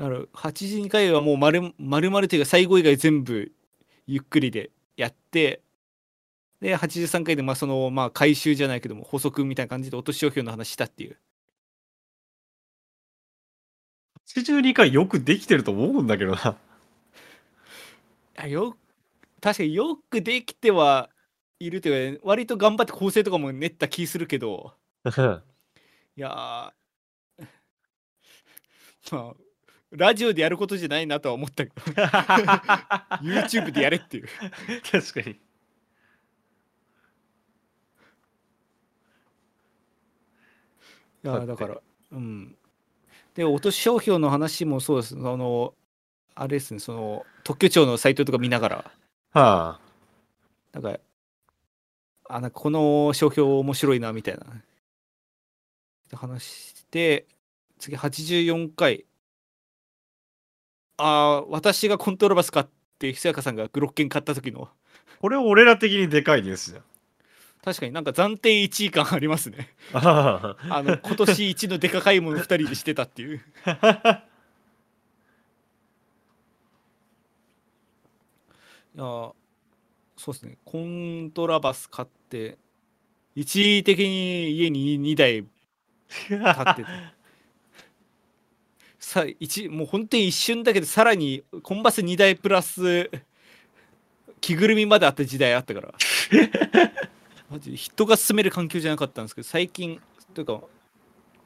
[0.00, 3.52] だから82回はもう丸丸々というか最後以外全部
[4.06, 5.60] ゆっくりでやって
[6.62, 11.18] で83回でまあそのまあ回収じゃないけども補足みたいな感じで落とし商標の話したっていう。
[14.34, 16.56] 82回よくできてると思うんだけどな。
[18.38, 18.76] いやよ
[19.42, 21.10] 確かによくできては
[21.58, 24.72] いるというか割と頑張って構成とかも練った気するけど。
[26.16, 27.46] いやー。
[29.12, 29.49] まあ
[29.90, 31.82] ラジオでやることじゃないなとは思ったけど。
[33.22, 34.28] YouTube でやれっていう。
[34.90, 35.36] 確かに。
[41.22, 41.80] いやだから
[42.12, 42.56] うん。
[43.34, 45.16] で落とし商標の話もそうです。
[45.16, 45.74] あの
[46.34, 48.76] あれですねその特許庁のサイトとか見ながら。
[49.32, 49.80] はあ。
[50.72, 51.00] なんか
[52.28, 54.46] あなんかこの商標面白いなみたいな。
[56.16, 57.26] 話して
[57.78, 59.04] 次84回
[61.00, 62.66] ああ私がコントラバス買っ
[62.98, 64.68] て久やかさんがグロッケン買った時の。
[65.20, 66.84] これ俺ら的にでかいニュースじゃん。
[67.62, 69.74] 確かになんか暫定1位感ありますね。
[69.92, 73.40] ああの今年一のでかかいもの2人でしてたっていう。
[73.64, 74.24] あ
[78.94, 79.32] いやー
[80.16, 80.58] そうですね。
[80.64, 82.58] コントラバス買って
[83.34, 85.48] 一時的に家に2台立
[86.34, 86.88] ってて
[89.00, 93.10] さ一もう本当に一瞬だけどさらにコンバス2台プラス
[94.42, 95.94] 着ぐるみまであった時代あったから。
[97.50, 100.00] マジで人が住める環境じゃなかったんですけど最近
[100.34, 100.60] というか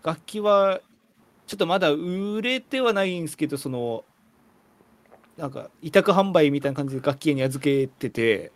[0.03, 0.83] 楽器は
[1.47, 4.05] ちょっとまだ売れてはないんですけどその
[5.39, 8.53] なんか委託販売みたいな感じで楽器屋に預けてて。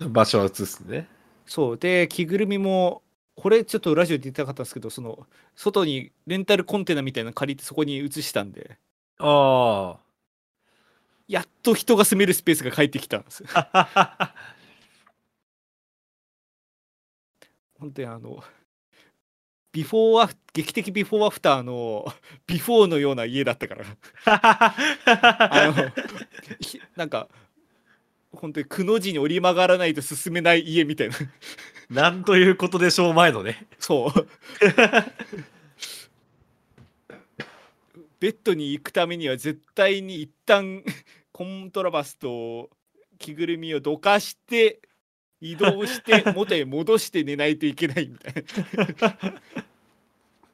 [0.00, 1.06] 場所は移すね。
[1.46, 1.76] そう。
[1.78, 3.02] で着ぐるみも
[3.40, 5.26] これちょっとラジオで言ってなかったんですけどその
[5.56, 8.76] 外にレンタルコンテナみたいなの借りてそこに移したんで。
[9.18, 9.96] あ
[11.26, 13.42] やっと人が住めるスペースが返ってきたんです。
[13.54, 14.34] あ。
[17.80, 18.44] 本当にあの
[19.72, 22.12] ビフォーアフ劇的ビフォーアフターの
[22.46, 23.86] ビフォーのような家だったから。
[24.26, 24.74] あ
[25.74, 25.90] の
[26.60, 27.30] ひなんか
[28.32, 31.16] 本当にくの字に折り曲がらないと進めない家みたいな
[31.90, 33.66] なんということでしょう前のね。
[33.80, 34.28] そう。
[38.20, 40.84] ベッドに行くためには絶対に一旦
[41.32, 42.70] コントラバスと
[43.18, 44.80] 着ぐるみをどかして
[45.40, 48.34] 移動して 元へ戻して寝ないといけないみたい
[49.00, 49.18] な。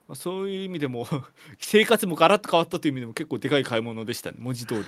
[0.08, 1.06] まあそういう意味でも
[1.58, 4.38] 生活もガラッと変わったという意味でも結構でかい買い物でしたね。
[4.40, 4.84] 文字通り。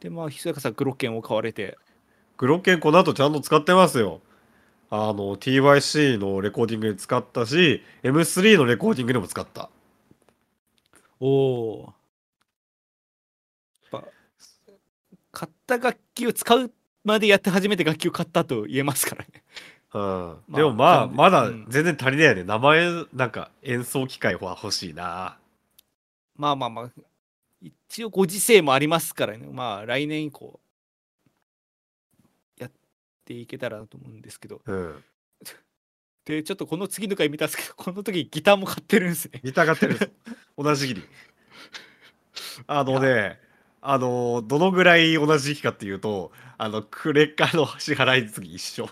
[0.00, 1.78] でまあひそやかさんグロッケンを買われて
[2.36, 4.20] グロッケンこの後ちゃんと使ってますよ。
[4.90, 9.70] あの TYC のレコーディングに使ったし M3 のレコーディングでも使った。
[11.18, 11.94] おお
[13.90, 14.08] やっぱ
[15.32, 16.70] 買った楽器を使う
[17.04, 19.42] までやって初めて楽器を買ったと言えますからね
[19.94, 22.44] うん、まあでもまあまだうん全然足りないよね。
[22.44, 25.38] 名前なんか演奏機会は欲しいな。
[26.36, 26.90] まあまあまあ
[27.62, 30.65] 一応ご時世もありますからねまあ来年以降や
[33.26, 35.04] っていけたらなと思うんですけどうん。
[36.24, 39.98] でちょっとこの次の回見たんですけど この時ギターも買ってるんですねギターがってる
[40.56, 41.06] 同じ時期に。
[42.68, 43.38] あのね、
[43.82, 48.88] あの、どのぐらい同じ時期かっていうと、あの、クレカの支払い次一緒。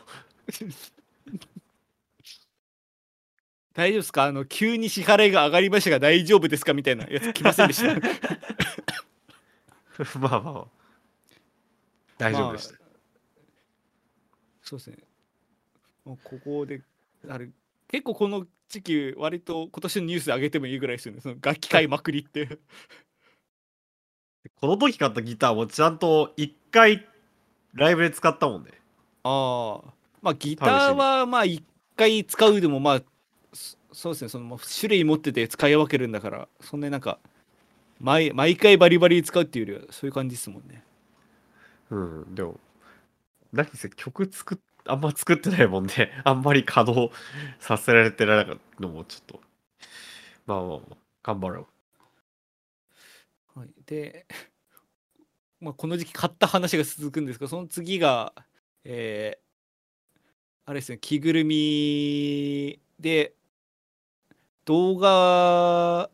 [3.73, 4.25] 大丈夫ですか？
[4.25, 7.95] あの急に支払いが上がりましたが大丈夫ですかみたいなやつ来ませんでした？
[10.19, 10.67] まあまあ、
[12.19, 12.75] 大丈夫でした。
[12.75, 12.84] まあ
[14.65, 14.97] そうですね。
[16.05, 16.83] もうここで、
[17.29, 17.49] あれ、
[17.89, 21.21] 結構この時期、割と今年のニュースで上げてもいいぐらいですよね。
[21.21, 22.59] その楽器買いまくりって。
[24.57, 27.07] この時買ったギターもちゃんと一回
[27.75, 28.73] ライブで使ったもんね。
[29.23, 29.95] ああ。
[30.23, 31.63] まあギターはまあ一
[31.97, 33.03] 回使うでもまあ、
[33.53, 37.21] そそうですね、そのまあ種類持ってて使い分けるんだから、そんなになんか、
[38.01, 40.83] 毎毎回バリバリ使うっていうよりはそういう感じですもんね。
[41.91, 42.59] うん、でも、
[43.55, 47.15] 何せ曲作っ、あんま作ってないもんで、 あんまり稼働
[47.61, 49.41] させられてないのもちょっと、
[50.47, 51.69] まあまあまあ、頑張ろ
[53.57, 53.61] う。
[53.61, 54.27] はい、で、
[55.61, 58.35] まあ、この時期買った話が続くんですがその次が、
[58.85, 59.45] えー
[60.67, 63.35] あれですね着ぐるみで
[64.65, 66.11] 動画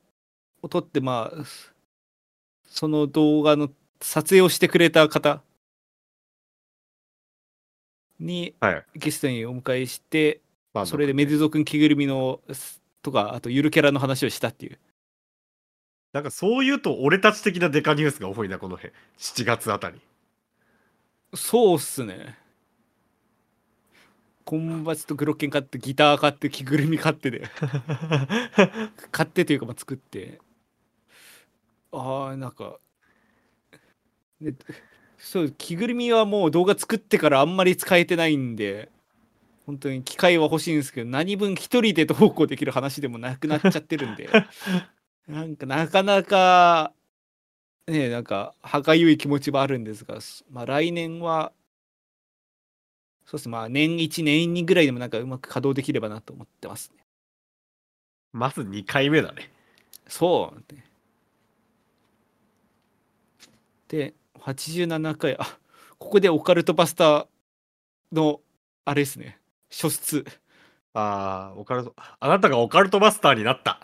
[0.62, 1.44] を撮ってまあ
[2.66, 5.42] その動画の撮影をしてくれた方
[8.20, 8.54] に。
[8.94, 10.40] ゲストにお迎えして
[10.72, 12.40] まあ、それでメデュゾ君着ぐるみの
[13.02, 14.78] とかあとゆるキャラの話をしたっていう
[16.12, 18.92] なんかそう言うと、俺たち的なデカニュースが多いな、この辺。
[19.18, 20.00] 7月あたり。
[21.35, 22.37] そうっすね。
[24.44, 27.44] コンバチとグロッケン買ってギター買って着ぐるみ買ってで
[29.12, 30.40] 買ってというかまあ作って
[31.92, 32.80] ああなんか
[34.40, 34.52] で
[35.20, 38.90] そう着ぐるみはもう動画作ってからあんまり使えてないんで
[39.66, 44.28] 本当に機会は欲しいんですけど何分一人で投稿できる話でもなくなっちゃってるんで
[45.28, 46.92] なんかなかなか
[47.87, 50.18] ねなんか歯がゆい気持ちはあるんですが、
[50.50, 51.52] まあ、来年は
[53.26, 57.04] そうですねまあ年1年2ぐらいでもなんかうまく稼働できればなと思ってますね
[58.33, 59.50] まず2回目だね。
[60.06, 60.85] そうね
[63.88, 65.37] で87回。
[65.38, 65.59] あ
[65.99, 67.27] ここでオカルトバスター
[68.13, 68.41] の
[68.85, 69.38] あれですね。
[69.71, 70.25] 初出。
[70.95, 73.81] ああ、オカルト、あなたがオカルトバスターになった。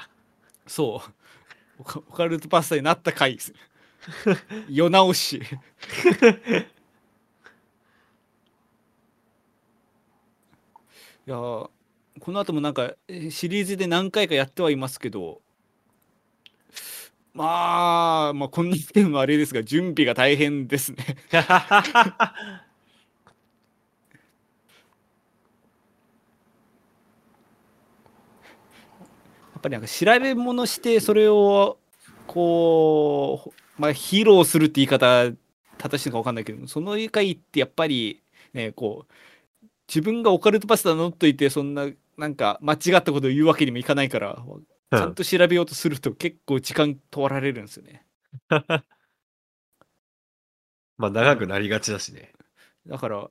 [0.67, 1.83] そう。
[2.09, 3.35] オカルトバスターになった回。
[3.35, 3.59] ですね
[4.69, 5.37] 世直し。
[11.27, 11.71] いやー
[12.21, 15.43] この後もなんかえーシリーズで何回かやってはいますけど
[17.37, 21.05] まあまあこんな点はあれですが準備が大変ですね。
[21.32, 21.41] や
[29.59, 31.78] っぱりなんか調べ物してそれを
[32.26, 35.30] こう、まあ、披露するって言い方
[35.76, 38.22] 正しいのか分かんないけどその回ってやっぱり
[38.55, 44.43] ねこう自分がオカルトパスタ乗っといてそんななんか間違ったことを言うわけにもいかないから
[44.91, 48.07] ちゃんと調べようとすると結構時間取られるんですよね。
[50.97, 52.32] まあ長くなりがちだしね。
[52.87, 53.28] だから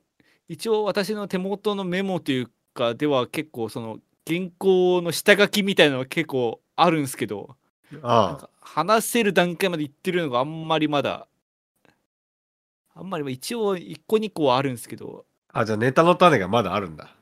[0.48, 7.56] 一応私の手元のメモというかでは結構その原稿の下書きみたいなのは結構あるんですけど
[8.02, 11.28] あか話せる段階までいってるのがあんまりまだ
[12.94, 15.62] あんまり一応1個2個はあるんですけどあ。
[15.62, 17.16] あ、じゃあネタの種がまだあるんだ。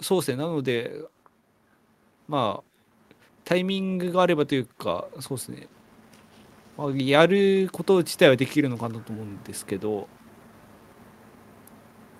[0.00, 0.92] そうですねなので
[2.28, 2.72] まあ
[3.44, 5.68] タイミングがあればというかそうですね、
[6.76, 10.08] まあ、やること自体はできるのかなと思うんですけど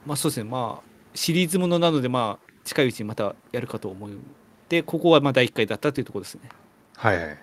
[0.04, 0.50] まあそうですね。
[0.50, 4.10] まあシリーズものなのでまあ近いうちにまたやるかと思う
[4.68, 6.48] でここはまあ第1回だったというところですね。
[6.96, 7.38] はいはい。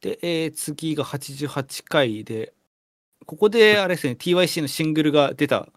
[0.00, 2.52] で、えー次が88回で
[3.26, 5.68] ここであれですね TYC のシングルが出た。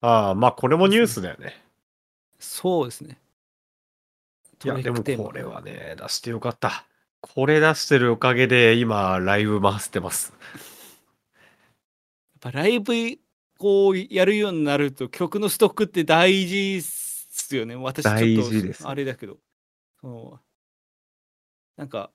[0.00, 1.62] ああ、まあこれもニュースだよね。
[2.38, 3.21] そうですね
[4.64, 6.86] いや、でもこれはね、出してよかった。
[7.20, 10.32] これ出してるおかげで今、ライブ回してます。
[10.52, 12.92] やっぱライブ
[13.58, 17.76] こうやるようになると曲のストックって大事っすよね。
[17.76, 19.38] 私ちょっとあれだけど。
[20.00, 20.40] その
[21.76, 22.10] なんか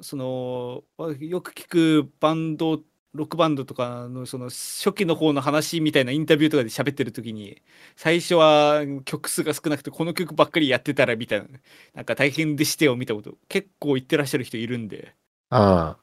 [0.00, 0.84] その
[1.18, 2.80] よく聞くバンド
[3.14, 7.62] ロックバンドとかのその初期の方の話みたいなインタビューとかで喋ってる時に
[7.96, 11.46] 最初は曲数が少なくてこの曲ばっかりやってたらみたいな
[11.94, 15.14] なんか大変でしてよ見たこと結構言ってらっしゃる人いるんで
[15.50, 15.98] あ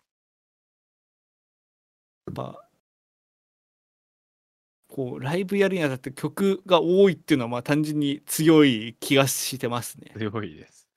[2.27, 2.69] やっぱ
[4.89, 10.19] こうライブやるにあたって曲が多いっていうのはまあ単純に強い気がしてますねあ、。
[10.19, 10.89] 強いです。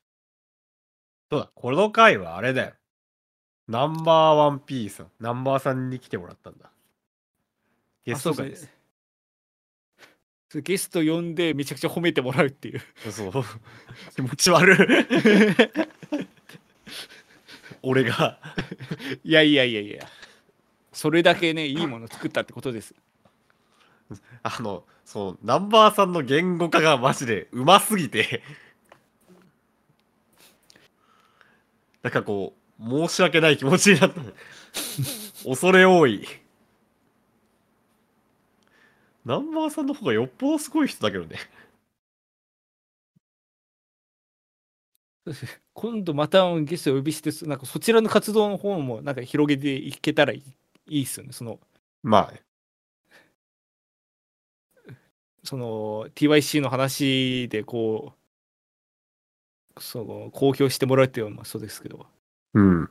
[1.31, 2.75] そうだ、この回はあれだよ。
[3.73, 6.71] ナンバーワンピースナンバーさんに来てもらったんだ。
[8.05, 8.69] ゲスト会です。
[10.51, 12.83] そゲスト呼んでめちゃくちゃ褒めてもらうっていう。
[13.11, 13.33] そう。
[14.15, 14.79] 気持ち悪い。
[17.83, 18.39] 俺が。
[19.25, 20.07] いやいやいやいや。
[20.93, 22.95] それだけね、いいもの作ったってことです。
[24.43, 28.43] あの、そう、ナンバーさんの言語化がマジでうますぎて、
[32.03, 34.21] なんかこう、申し訳ない気持ちになった。
[35.45, 36.27] 恐れ多い。
[39.25, 41.37] ナンバーさんの方がよっぽどすごい人だけどね。
[45.75, 50.43] 今度またゲストをお呼びして、なんかそちらの活動の方もなんか広げていけたらい
[50.87, 51.33] いっすよね。
[51.33, 51.61] その、
[52.03, 52.43] まあね。
[55.45, 58.15] その TYC の話でこ
[59.77, 62.07] う、その公表してもらうっていうのもそうですけど。
[62.55, 62.89] うん。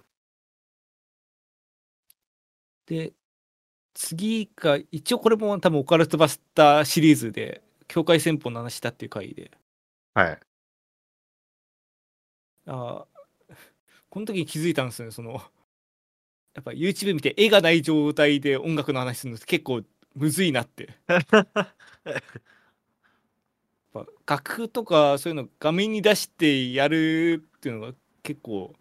[2.86, 3.14] で、
[3.95, 9.51] 次が、一応これも多分オカルトバスターシリーズで、境界戦法の話だっていう回で、
[10.16, 10.41] はい。
[12.66, 13.22] あー
[14.09, 15.41] この時に気づいたんですよね、その、
[16.53, 19.82] やっぱ YouTube 見て絵がない状態で音楽の話するのって結構
[20.16, 20.89] むずいなって。
[21.07, 21.20] や
[24.01, 27.93] っぱ楽譜とかそういうの画面に出してやるっていうのが
[28.24, 28.74] 結構、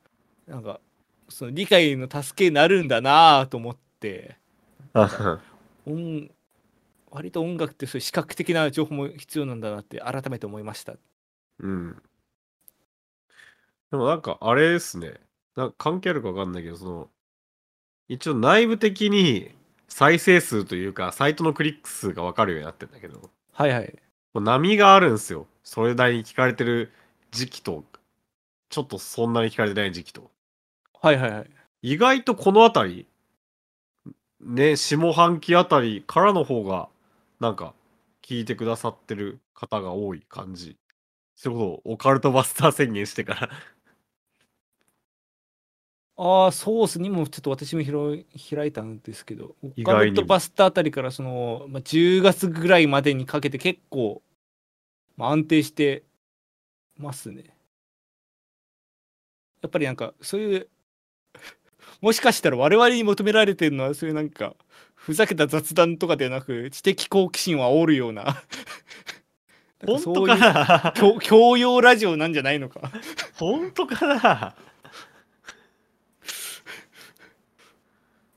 [0.50, 0.80] なんか、
[1.28, 4.36] その理解の助けになるんだなぁと思って、
[5.86, 6.28] 音
[7.10, 10.94] 割と音楽ってそういう視覚的な情報も必要なんだなって改めて思いました。
[11.60, 12.02] うん。
[13.92, 15.14] でもなんかあれですね。
[15.54, 17.08] なんか関係あるかわかんないけど、その、
[18.08, 19.52] 一応内部的に
[19.88, 23.98] 再生数というか、サイトのクリック数がわかるようになってんだけど、はいはい。
[24.34, 25.46] もう波があるんですよ。
[25.62, 26.92] それなりに聞かれてる
[27.30, 27.84] 時期と、
[28.68, 30.30] ちょっとそんなに聞かれてない時期と。
[31.00, 31.50] はいはいはい。
[31.82, 33.06] 意外とこのあたり、
[34.40, 36.88] ね、下半期あたりからの方が、
[37.40, 37.74] なんか、
[38.22, 40.76] 聞いてくださってる方が多い感じ。
[41.36, 43.50] そういうことをオカルトバスター宣言してから
[46.22, 54.20] ああ、ソースにもちょっと私も開い開いたんですけど、オカルトバスターあたりからその、まあ、10月ぐらいまでにかけて結構、
[55.16, 56.02] まあ、安定して
[56.98, 57.56] ますね。
[59.62, 60.68] やっぱりなんかそういう、
[62.00, 64.54] もしかしたら我々に求められてるのはそういうなんか、
[64.94, 68.42] ふざけた雑談とかではなく、知的好奇心を煽るような、
[69.86, 70.92] 本当かな？
[70.94, 72.90] 教教養ラジオなんじゃないのか。
[73.34, 74.54] 本当かな？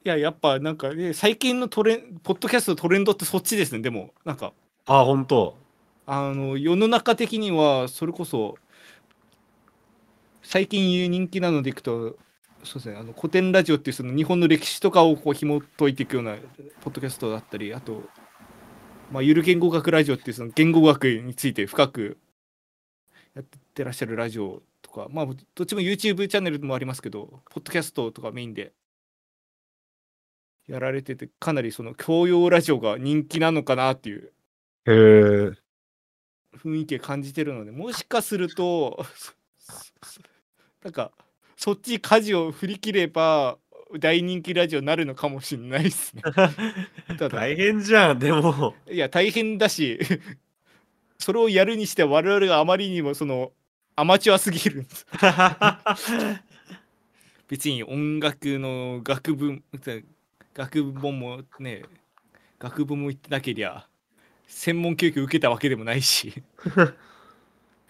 [0.05, 4.53] いや、やっぱなんかね、最近のトレン、ポッドキャストのトレンドってそっちですね、でも、なんか、
[4.85, 5.57] あ、本当。
[6.05, 8.57] あの、世の中的には、それこそ、
[10.41, 12.17] 最近人気なのでいくと、
[12.63, 16.35] そうですね、あの古典ラジオっていうその日本の歴史とかをこう紐解いていくような
[16.81, 18.03] ポッドキャストだったり、あと、
[19.11, 22.17] まあ、ゆる言語学ラジオっていうその言語学について深く
[23.35, 25.33] やってらっしゃるラジオとか、まあ、ど
[25.63, 28.73] っちも YouTube チャンネルもありますけど、ポッドキャストとかメインで
[30.67, 34.31] やられてて、かなりその教養ラジオが人気なのかなっていう。
[36.57, 39.03] 雰囲気を感じてるので、もしかすると、
[40.83, 41.11] なんか、
[41.63, 43.57] そっち舵を振り切れば、
[43.97, 46.21] 大人気ラジオになるのかもしれないですね。
[47.15, 48.75] ただ、大変じゃん、でも。
[48.91, 49.97] いや、大変だし、
[51.17, 53.53] それをやるにしては我々があまりにもその
[53.95, 55.07] アマチュアすぎるんです。
[57.47, 59.63] 別に音楽の学部、
[60.53, 61.83] 学部もね、
[62.59, 63.87] 学部も行ってなけりゃ、
[64.47, 66.43] 専門教育受けたわけでもないし、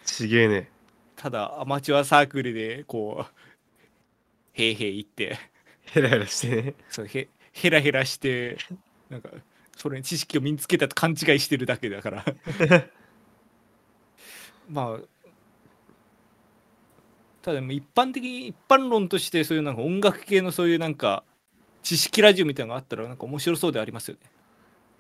[0.06, 0.70] ちげえね。
[1.16, 3.43] ただアマチュアサークルでこう、
[4.54, 5.38] へいへい言って、
[5.86, 6.74] ヘラヘラしてね。
[6.90, 8.58] そうへヘラヘラして、
[9.10, 9.30] なんか、
[9.78, 12.26] それに知識を身につけたと勘違いしてるだけだから。
[14.70, 15.08] まあ、
[17.42, 21.24] ただ一般的に、一般論としてそういうなんか音楽系のそういうなんか、
[21.82, 24.32] 知識ラジオみたいなのがあったらなんか面白そうでありますよね。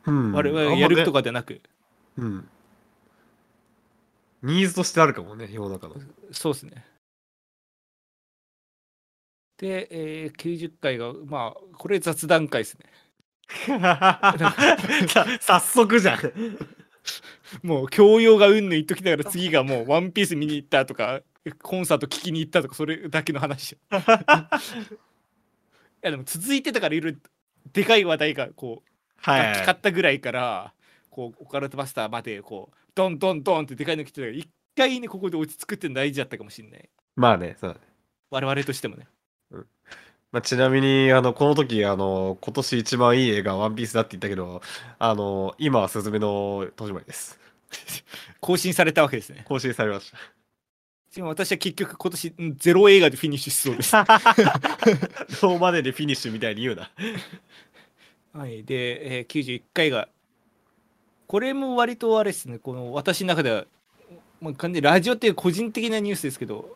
[0.06, 1.20] うん我々がやるとか。
[1.20, 1.62] かでなく、
[2.18, 2.50] うん。
[4.42, 5.96] ニーズとしてあるかもね、世の中の。
[6.32, 6.86] そうですね。
[9.64, 12.86] で、えー90回が、まあ、これ雑談会ですね。
[15.08, 16.20] さ早速じゃん。
[17.62, 21.22] もう教養がうんぬん言っときながら次がもうワンピース見に行ったとか
[21.62, 23.96] コンサート聞きに行ったとかそれだけの話 い
[26.02, 27.20] やでも続いてたからいろいろ
[27.72, 30.74] でかい話題がこうはい楽器買ったぐらいから
[31.10, 37.82] こうオカルトバスターまでこうドンドンドンってでかいの来てたから一回ねここで落ち着くっての大事だったかもしれないまあね、そうだね。
[38.32, 39.08] 我々としてもね
[40.32, 44.62] まあ、ちなみに、あの、この時、あの、今年一番いい映画、ワンピースだって言ったけど、
[44.98, 47.40] あの、今はスズメの戸締まりです。
[48.42, 50.18] 更新されたわけですね更新されました。
[51.16, 53.94] でも私は結局今年うんゼロ映画でフィニッシュしそうです
[55.46, 56.92] ローマででフィニッシュみたいに言うな。
[58.34, 60.10] はい、で、えー91回が、
[61.28, 63.66] これも割とあれですね、この私の中では、
[64.42, 66.76] まあ、完全にラジオっていう個人的なニュースですけど、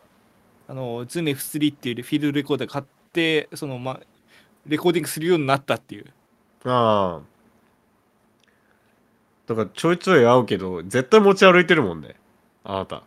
[0.68, 4.00] あの、 Zoom F3 っていうフィールドレコーダー買って、その、まあ、
[4.66, 6.06] レコーディングするようになったっていう。
[6.64, 7.38] ああ。
[9.46, 12.16] だからちょいちょい会うけど、絶対持ち歩いてるもんね。
[12.64, 13.02] あなた。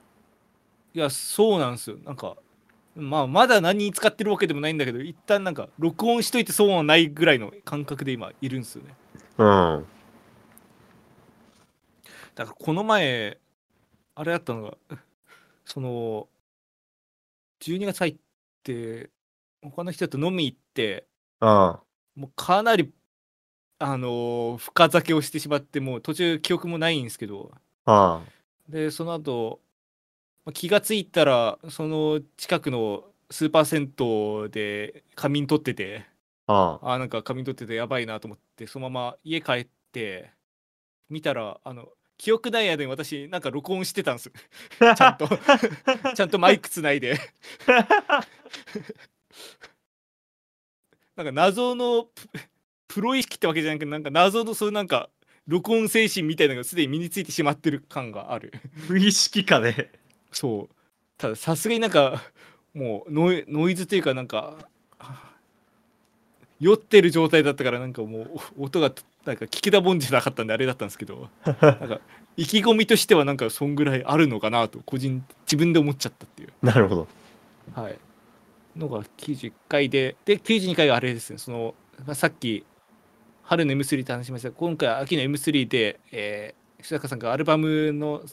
[0.95, 1.97] いや、そうなんですよ。
[2.03, 2.35] なんか、
[2.95, 8.95] まあ、まだ何に使ってるわけでもないんだけど、一旦なんか、録音しといてそうはないぐらいの感覚で今いるんですよね。
[9.37, 9.85] うん。
[12.33, 13.37] だからこの前、
[14.15, 14.77] あれだったのが、
[15.63, 16.27] その、
[17.61, 18.17] 12月入っ
[18.63, 19.11] て、
[19.63, 21.07] 他の人と飲み行って、
[21.39, 21.83] あ
[22.15, 22.93] もうかなり、
[23.79, 27.51] あのー深酒をしてしまって、もう途中記憶もないんですけど、
[27.85, 28.23] あ。
[28.25, 28.31] あ
[28.69, 29.61] で、その後、
[30.45, 36.07] まあ気がついたら、その近くのスーパー銭湯で仮眠取ってて、
[36.47, 36.79] あ。
[36.83, 40.31] あなんか仮眠取っててやばいなと思って、そのまま家帰って、
[41.09, 41.89] 見たら、あの、
[42.21, 44.31] 記憶ない間に私、なんか録音してたんです。
[44.95, 45.27] ちゃんと、
[46.15, 47.17] ちゃんとマイクつないで。
[51.15, 52.29] なんか謎のプ
[52.89, 55.09] プロ意識ってわけじゃなくて、なんか謎のそういうなんか、
[55.47, 58.53] 録音精神みたいなのがすでに身についてしまってる感がある。
[58.87, 59.91] 無意識かね。
[60.31, 60.75] そう。
[61.17, 62.21] たださすがになんか、
[62.75, 64.69] もうノイノイズというかなんか、
[66.59, 68.93] 酔ってる状態だったからなんかもうお音が
[69.25, 71.99] なんか聞きだもんじゃなかったんであれだったんですけど、 なんか
[72.37, 76.53] 意気込みとしてはなんかそんぐらいあるのかなと個人自分で思っちゃったっていう。
[76.61, 77.07] なるほど。
[77.75, 77.97] はい。
[78.75, 82.65] のが91回で、で、92回があれですね、その、まあ、さっき、
[83.43, 88.23] 春の M3 って話しましたが今回秋の M3 で、えー、吉高さんがアルバムの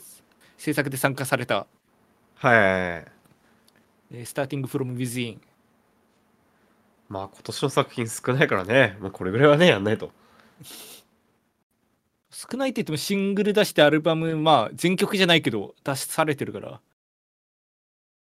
[0.56, 1.66] 制作で参加された、
[2.36, 2.54] はい。
[2.54, 5.38] えー、Starting from Within。
[7.08, 8.96] まあ今年の作品少ないからね。
[9.00, 10.12] もうこれぐらいはね、やんないと。
[12.30, 16.80] 少ないって言ってもシングル出してアルバム、まあ全曲じゃないけど出されてるから。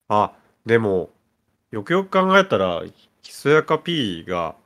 [0.09, 0.33] あ、
[0.65, 1.11] でも、
[1.71, 2.83] よくよく考えたら、
[3.23, 4.57] ひそやか P が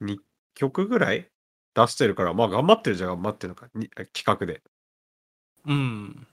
[0.00, 0.18] 2
[0.54, 1.28] 曲ぐらい
[1.74, 3.68] 出してるから、まあ頑張ってるじゃん、頑張ってるのか。
[3.74, 4.62] に企画で。
[5.66, 6.26] うん。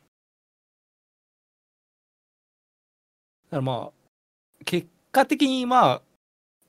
[3.49, 6.01] だからまあ、結果的にまあ、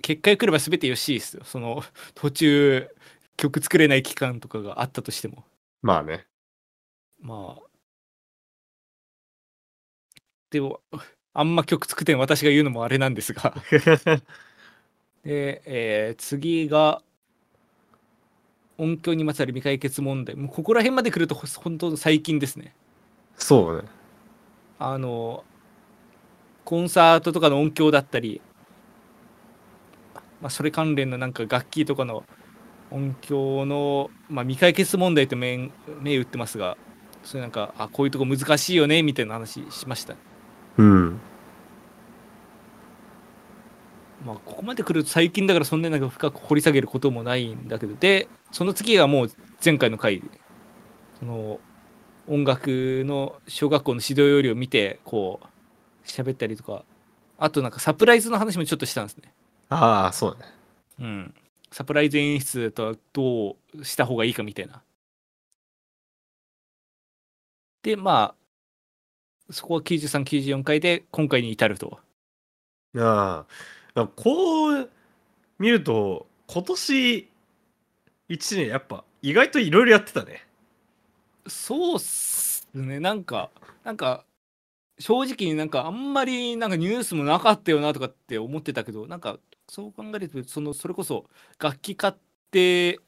[0.02, 1.44] 結果が来れば全てよしですよ。
[1.44, 1.82] その、
[2.14, 2.88] 途中、
[3.40, 5.44] 曲作れない期間とかがあったとしても。
[5.80, 6.26] まあね。
[7.20, 7.62] まあ。
[10.50, 10.80] でも、
[11.32, 13.54] あんま曲作ってん私が言うのもあれなんですが。
[15.24, 17.02] で、えー次が、
[18.76, 20.36] 音響にまつわる未解決問題。
[20.36, 22.74] もうここら辺まで来るとほ本当最近ですね。
[23.36, 23.88] そうね。
[24.78, 25.44] あの、
[26.64, 28.42] コンサートとかの音響だったり、
[30.40, 32.24] まあ、それ関連のなんか楽器とかの
[32.90, 35.70] 音響の、まあ、未解決問題と目
[36.00, 36.76] 目打ってますが
[37.22, 40.14] それなんかあこういうとこ難しいよねみたいな話しました。
[40.78, 41.20] うん。
[44.24, 49.30] まあここまで来ると最近だからそんなになんか深く掘り下げることもないんだけどでその次がもう
[49.64, 50.22] 前回の回
[51.18, 51.60] その
[52.26, 56.84] 音楽の小学校の指導要領を見てこう喋ったりとか
[57.38, 59.32] あとなんかサプライズの話もちょっとしたんですね。
[59.70, 60.52] ああそうだね。
[61.00, 61.34] うん
[61.72, 64.82] サプライズ演出とはどうした方がいいかみたいな。
[67.82, 68.34] でま
[69.48, 71.98] あそこは9394回で今回に至ると。
[72.96, 73.46] あ
[73.94, 74.06] あ。
[74.16, 74.90] こう
[75.58, 77.28] 見ると今年
[78.28, 80.46] 1年やっぱ意外といろいろやってたね。
[81.46, 83.00] そうっすね。
[83.00, 83.50] なんか
[83.84, 84.24] なんか
[84.98, 89.38] 正直なんかあんまりなんかニュースもなかったよなとかって思ってたけどなんか
[89.70, 91.26] そう考えるとそのそれこそ
[91.60, 92.14] 楽器買っ
[92.50, 92.98] て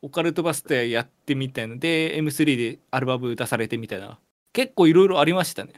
[0.00, 4.18] オカルトバスターやってみたいので M3 でアルバム出されてみたいな
[4.54, 5.74] 結構いろいろありましたね。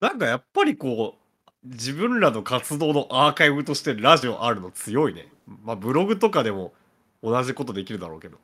[0.00, 1.18] なんかやっぱりこ
[1.62, 5.28] う自分らの活動のアーカイブとしてラジオあるの強いね。
[5.46, 6.72] まあブログとかでも
[7.22, 8.38] 同じことできるだろうけど。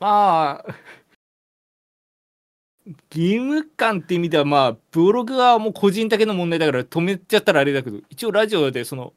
[0.00, 0.74] まあ
[2.86, 9.12] 義務感って意味ではまあブログはもう個人だけの問題だから止めちゃったらあれだけど一応ラジオでその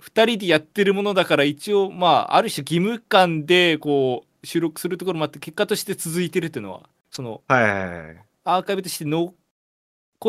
[0.00, 9.34] 2人でやってるものだから一応まあある種義務感でこう収録するところもあって結果として続いてるっていうのはそのはいはいはいアーカイブとして残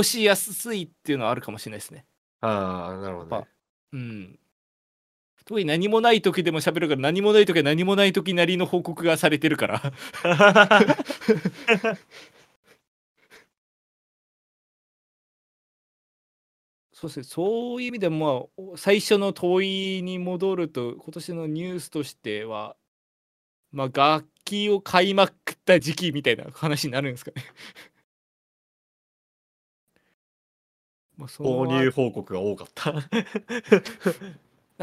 [0.04, 2.06] しやすいっていうのはあるかもしれないですね。
[2.42, 3.48] ああなるほどね
[3.94, 4.40] うん。
[5.46, 9.82] 特に何もない時でも喋るから何もない時は何もない時なりの報告がされてるから。
[17.04, 22.78] そうですね、そういう意味でも、まあ、お最初の問いに戻ると、今年のニュースとしては、
[23.74, 27.44] まあ、楽器を買いまくった時期みたいな話になるんですかね。
[31.18, 32.94] まあ、購入報告が多かった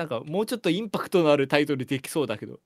[0.01, 2.59] なんかもうちょっとインパクトのあるタイトルできそうだけど。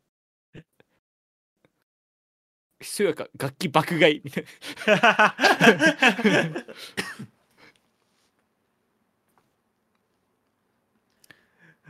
[2.80, 4.44] ひそやか楽器爆買いみたい
[4.86, 5.34] な。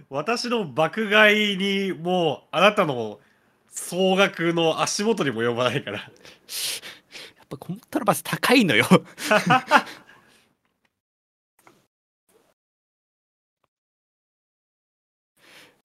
[0.08, 3.20] 私の爆買いにもうあなたの
[3.68, 6.08] 総額の足元にも及ばないから やっ
[7.50, 8.86] ぱコントラバス高いのよ。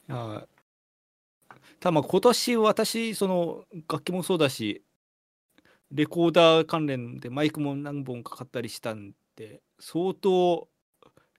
[0.09, 0.11] い。
[0.11, 0.47] や
[1.79, 4.83] ただまあ今年私その楽器もそうだし
[5.91, 10.67] レコーダー関連でマイクも何本か買ったりしたんで相当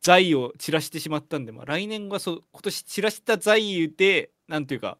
[0.01, 4.99] 財を散らしてしまったんで、まあ、来年はそう今年散らした財でなんていうか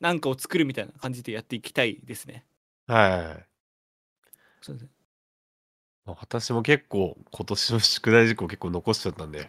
[0.00, 2.44] なんかを作るみたいな感じでやっていきたいですね。
[2.88, 3.46] はい。
[4.60, 4.88] そうですね。
[6.04, 9.48] まあ私も結構今年の宿題事項結構残しちゃったんで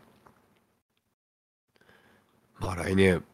[2.60, 3.26] まあ来年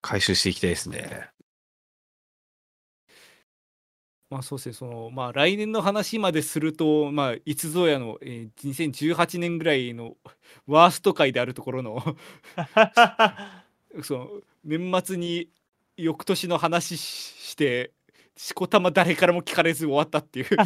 [0.00, 1.30] 回収していきたいですね。
[4.28, 10.16] まあそうですね、そのまあ来年の話まですると、まあいつぞやの、えー2018年ぐらいの
[10.66, 12.16] ワースト回であるところの
[14.02, 14.30] その
[14.64, 15.48] 年末に
[15.96, 17.00] 翌年の話し
[17.50, 17.92] して
[18.36, 20.46] しこたま誰からも聞かれず終わったっていう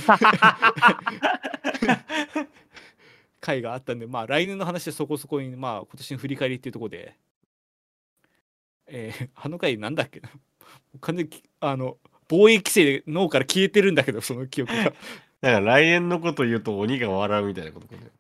[3.41, 7.17] 回があったんでまあ来年の話はそこそこにまあ今年の振り返りっていうところで、
[8.91, 10.29] えーあの回なんだっけな。
[11.01, 11.97] 完全にきあの
[12.29, 14.85] 防衛規制で脳から消えてるんだけどその記憶が。
[14.85, 14.95] だか
[15.41, 18.11] ら来年のこと言うと鬼が笑うみたいなことかね。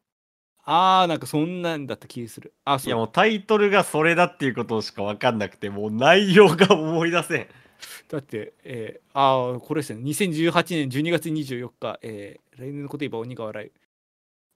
[0.65, 2.55] あーなんかそんなんだった気がする。
[2.65, 2.89] あそう。
[2.89, 7.47] いやもうタイトルがそれだっていうことしか分かんなくてもう内容が思い出せん。
[8.09, 10.03] だって、えー、ああこれですね。
[10.03, 13.71] 2018年12月24日、えー来年のこと言えば鬼が笑い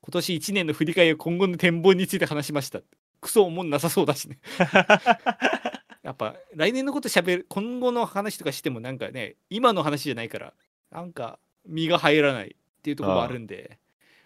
[0.02, 2.82] 今年1年の振り返りや今後の展望について話しました。
[3.22, 4.38] クソ思んなさそうだしね
[6.04, 10.52] やっぱ来年のことしゃべる今後の話とかしてもなんかね今の話じゃないから
[10.92, 13.78] なんか身が入らないっていうところもあるんで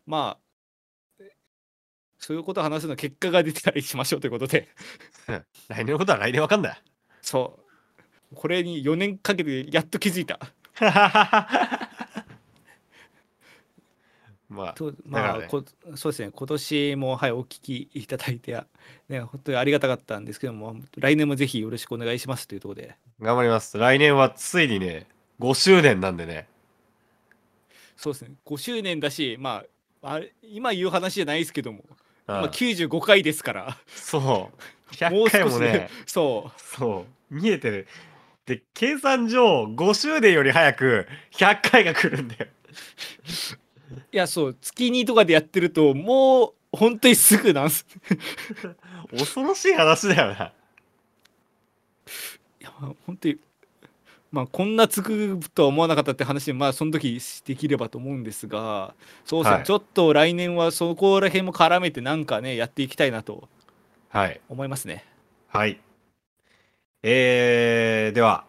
[0.04, 1.24] まあ
[2.18, 4.68] そういうことを話すのは結果が出てたりしましょうということで。
[5.68, 6.82] 来年のことは来年分かんない。
[7.22, 7.60] そ
[8.32, 8.34] う。
[8.34, 10.40] これに4年かけてやっと気づいた
[14.48, 15.46] まあとまあ、らね。
[15.48, 15.62] こ
[15.94, 16.30] そうですね。
[16.34, 18.52] 今年もはいお聞きいただいて
[19.08, 22.96] ね本当にありがたかったんですけども来年もぜひよろしくお願いしますというところで。
[23.20, 23.76] 頑張ります。
[23.76, 25.06] 来年はついにね
[25.40, 26.48] 5周年なんでね。
[27.96, 28.32] そうですね。
[28.46, 29.64] 5周年だしま
[30.02, 31.84] ああれ今言う話じゃないですけども
[32.26, 33.78] 今うん95回ですから。
[33.88, 34.22] そう。
[35.10, 36.60] も100う少し回もね、そう。
[36.60, 37.86] そう、見えてる。
[38.46, 42.46] で、計算上、5周年より早く100回が来るんだよ。
[44.12, 47.86] いやそう月2とかでやってるともう本当にすぐなんす
[49.10, 50.52] 恐ろしい話だよな。
[52.60, 52.70] いや
[53.06, 53.38] 本当に
[54.30, 63.48] まあこんなつくとは思わなかったって話でまあその時できればと思うんですがそうですね、はいちょっと来年はそこら辺も絡めてなんかねやっていきたいなと
[64.10, 64.40] はい。
[64.48, 65.04] 思いますね
[65.48, 65.80] はい。
[67.02, 68.44] えー、では、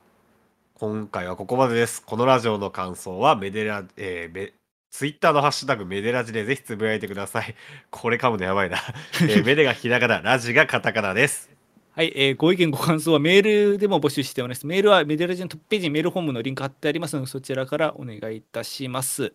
[0.74, 2.02] 今回はここまでです。
[2.02, 4.54] このラジオの感想はメデラ、えー、メ
[4.92, 7.56] ツイッターのハッシュタグメデラジでぜひつぶやいてください。
[7.92, 8.78] これ噛むのやばいな。
[9.22, 11.50] えー、メデがひらがな、ラジがカタカナです。
[11.92, 19.34] はい、えーご意見ご感想はメールでも募集しておりますメールはメデラジのトップページにメールフォームのリンク貼ってありますのでそちらからお願いいたします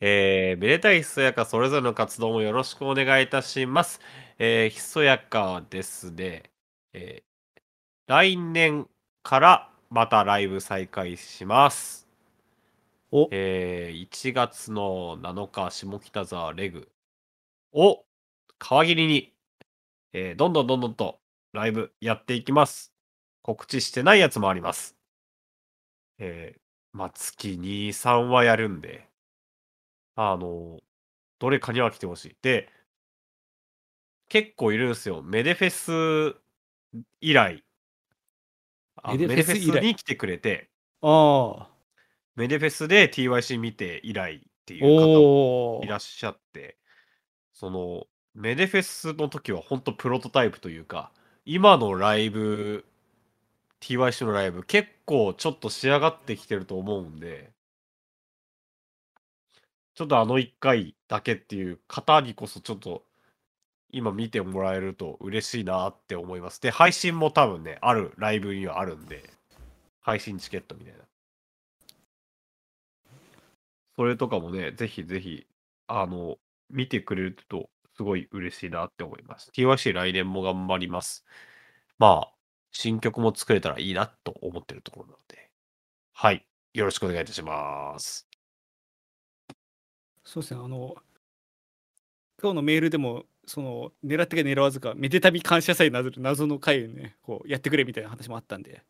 [0.00, 4.00] えー、めでたいひそやかそれぞれの活動もよろしくお願いいたします。
[4.38, 6.50] えー、ひそやかですね、
[6.92, 7.32] えー
[8.08, 8.88] 来年
[9.22, 12.01] からまたライブ再開します。
[13.12, 13.28] お。
[13.30, 16.90] えー、1月の7日、下北沢レグ。
[17.72, 18.04] を
[18.58, 19.34] 皮切りに、
[20.12, 21.20] えーどんどんどんどんと
[21.52, 22.92] ライブやっていきます。
[23.42, 24.96] 告知してないやつもあります。
[26.18, 26.60] えー、
[26.92, 29.08] まあ、月2、3はやるんで、
[30.14, 30.80] あの、
[31.38, 32.36] どれかには来てほしい。
[32.42, 32.70] で、
[34.28, 35.22] 結構いるんですよ。
[35.22, 36.40] メデフェス
[37.20, 37.62] 以来、
[39.06, 39.74] メデフェス以来。
[39.74, 40.70] メデフェスに来てくれて、
[41.02, 41.71] ああ
[42.36, 46.76] メデフェスで TYC 見て以来っていう方もいらっしゃって、
[47.52, 51.12] その、メデフェスの時は本当プロトタイプというか、
[51.44, 52.84] 今のライブ、
[53.80, 57.52] TYC のライブ結構ちょっと仕上がってきてると思うんで、
[59.94, 63.04] ちょっとあの1回だけっていう方にこそちょっと
[63.90, 66.60] 今見てもらえると嬉しいなって思います。
[66.60, 69.30] で、配信も多分ね、あるライブにはあるんで、
[70.00, 71.00] 配信チケットみたいな。
[73.96, 75.46] それとかもね、ぜひぜひ、
[75.86, 76.38] あの、
[76.70, 79.50] 見てくれるとすごい嬉しいなって思います。
[79.50, 81.24] TYC 来年も頑張ります。
[81.98, 82.34] まあ、
[82.70, 85.50] 新曲も作れたらいいなと思ってるところなので、
[86.14, 86.46] はい。
[86.74, 88.26] よろしくお願いいたします。
[90.24, 90.94] そうですねあの
[92.40, 98.82] 今日のメールでもその狙ってか狙わずかめでたび感謝祭など謎の回をねこうやってくれみたいな話もあったんで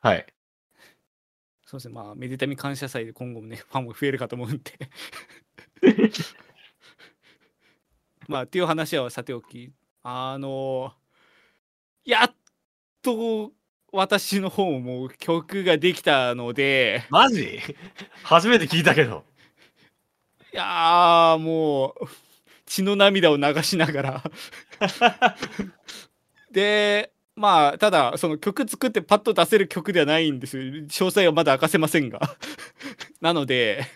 [0.00, 0.26] はい。
[1.68, 1.94] そうですね。
[1.94, 4.72] まあめでたみ感謝祭で今後もね ファンも増えるかと思うんで。
[8.26, 9.70] まあっていう話はさておき。
[10.02, 10.94] あの
[12.06, 12.34] やっ
[13.02, 13.52] と
[13.92, 17.04] 私の方も曲ができたので。
[17.10, 17.60] マジ？
[18.22, 19.26] 初めて聞いたけど。
[20.54, 22.08] いやーもう
[22.64, 24.24] 血の涙を流しながら。
[26.50, 30.62] でまあただその曲作ってパッと出せる曲ではないんですよ。
[30.64, 32.36] 詳細はまだ明かせませんが。
[33.22, 33.86] なので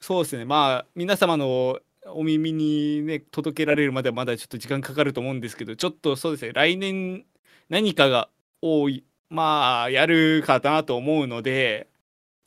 [0.00, 0.44] そうですね。
[0.44, 6.52] まあ皆様のお耳にね届けられるまではまだちょっと時間かかると思うんですけどちょっとそうですね。
[6.52, 7.24] 来年
[7.68, 8.30] 何かが
[8.62, 11.88] 多いまあやるかなと思うので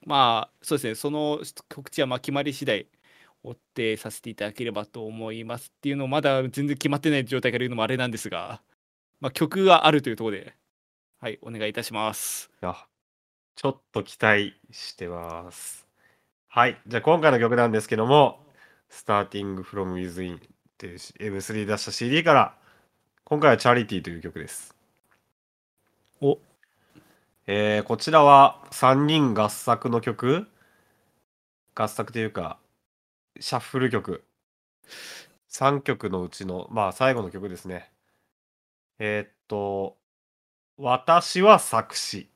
[0.05, 0.95] まあそうですね。
[0.95, 2.87] その告知はまあ決まり次第
[3.43, 5.71] 追ってさせていただければと思います。
[5.75, 8.61] っていうのをまだ全然決まってない状態から言うのもあれなんですが、
[9.19, 10.55] まあ、曲があるというところで
[11.19, 12.75] はいお願いいたしますいや、
[13.55, 15.85] ちょっと期待してます。
[16.47, 16.81] はい。
[16.87, 18.39] じゃあ今回の曲なんですけども、
[18.89, 20.39] Starting from Within っ
[20.77, 22.57] ていう M3 出した CD から、
[23.25, 24.73] 今回は Charity という曲です。
[26.21, 26.39] お
[27.47, 30.47] えーこちらは3人合作の曲
[31.75, 32.59] 合作というか、
[33.41, 34.23] シャッフル曲。
[35.49, 37.91] 3曲のうちの、まあ最後の曲ですね。
[38.99, 39.97] えーっと、
[40.77, 42.29] 私は作詞。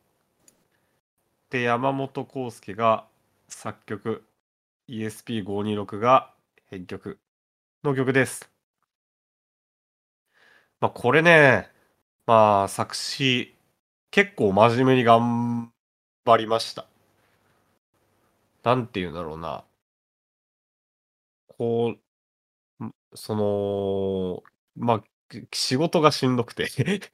[1.50, 3.08] で、山本康介が
[3.48, 4.26] 作曲、
[4.88, 6.34] ESP526 が
[6.66, 7.18] 編曲
[7.84, 8.52] の曲です。
[10.80, 11.70] まあこれね、
[12.26, 13.56] まあ作詞、
[14.12, 15.74] 結構真面目に頑
[16.26, 16.88] 張りました。
[18.64, 19.64] なんて言うんだろうな。
[21.48, 21.96] こ
[22.82, 24.44] う、その、
[24.76, 25.04] まあ、
[25.54, 26.70] 仕事がしんどくて。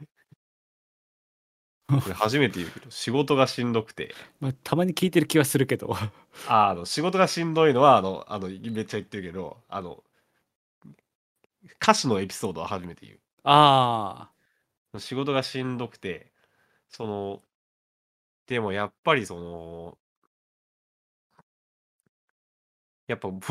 [1.90, 4.14] これ初めて言うけど、仕事がしんどくて。
[4.40, 5.96] まあ、たまに聞いてる気はするけど
[6.48, 10.04] ああの、仕事がしんどいのは、あの、あの、めっちゃ言ってるけど、あの、
[11.82, 13.20] 歌詞のエピソードは初めて言う。
[13.44, 14.30] あ
[14.98, 16.32] 仕事がしんどくて、
[16.90, 17.42] その、
[18.48, 19.98] でもやっぱりその、
[23.08, 23.42] やっぱもう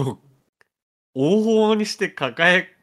[1.18, 2.76] 往々にして抱え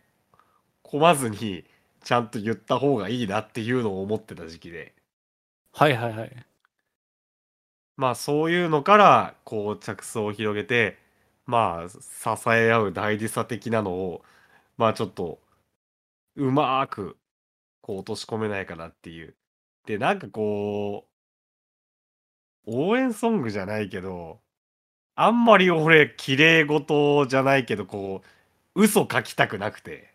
[0.84, 1.66] 込まずに
[2.06, 4.96] ちゃんと言った方がいいなっていうのを思ってた時期で
[5.74, 6.46] はいはいはい。
[7.98, 10.98] まあそういうのからこう着想を広げて
[11.46, 12.00] まあ支
[12.50, 14.24] え合う大事さ的なのを
[14.78, 15.40] まあちょっと
[16.38, 17.18] うまーく
[17.82, 19.36] こう落とし込めないかなっていう。
[19.88, 21.08] でなんかこ
[22.68, 24.40] う応援ソングじゃないけど
[25.16, 28.24] あんまり俺綺麗事じゃないけどこ
[28.76, 30.15] う嘘書きたくなくて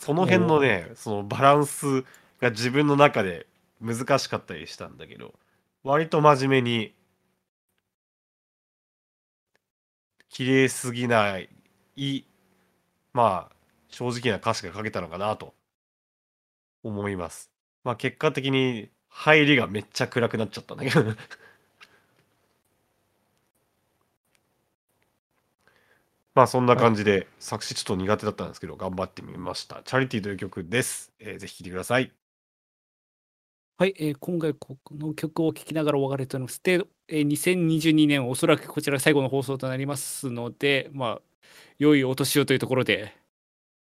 [0.00, 2.02] その辺のねそのバランス
[2.40, 3.46] が自分の中で
[3.82, 5.34] 難しかったりしたんだけど
[5.84, 6.94] 割と真面目に
[10.30, 11.50] 綺麗すぎない
[13.12, 13.56] まあ
[13.88, 15.54] 正直な歌詞が書けたのかなと
[16.82, 17.50] 思います。
[17.84, 21.04] まあ結果的に入りがめっちゃ暗くなっちゃったんだけど
[26.34, 29.82] まあそんな感じで、作詞ちょっと苦手だったんですけど頑張ってみました。
[29.84, 32.12] チャリティーという曲です、えーぜひ聴いてください。
[33.78, 36.62] はい、えー今回この曲を聴きながらお別れとなります。
[36.62, 41.20] で、えー2022年おそらくこちら最後の放送となりますので、まあ、
[41.78, 43.12] 良いお年をというところで、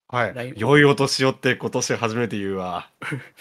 [0.08, 2.90] はい来良いお年をって今年初めて言うわ。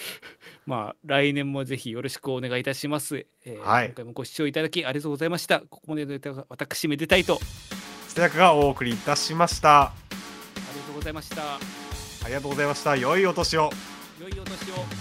[0.68, 3.26] まあ、来年もぜひよろしくお願いいたします。
[3.46, 3.88] えーはい。
[3.88, 5.62] 今回もご視聴いただきありがとうございました。
[5.62, 6.06] ここまで
[6.50, 7.40] 私めでたいと、
[8.12, 9.94] ステヤカがお送りいたしましたあ
[10.74, 11.56] りがとうございました。
[11.56, 11.60] あ
[12.28, 13.70] りがとうございました良いお年を
[14.20, 15.01] 良いお年を。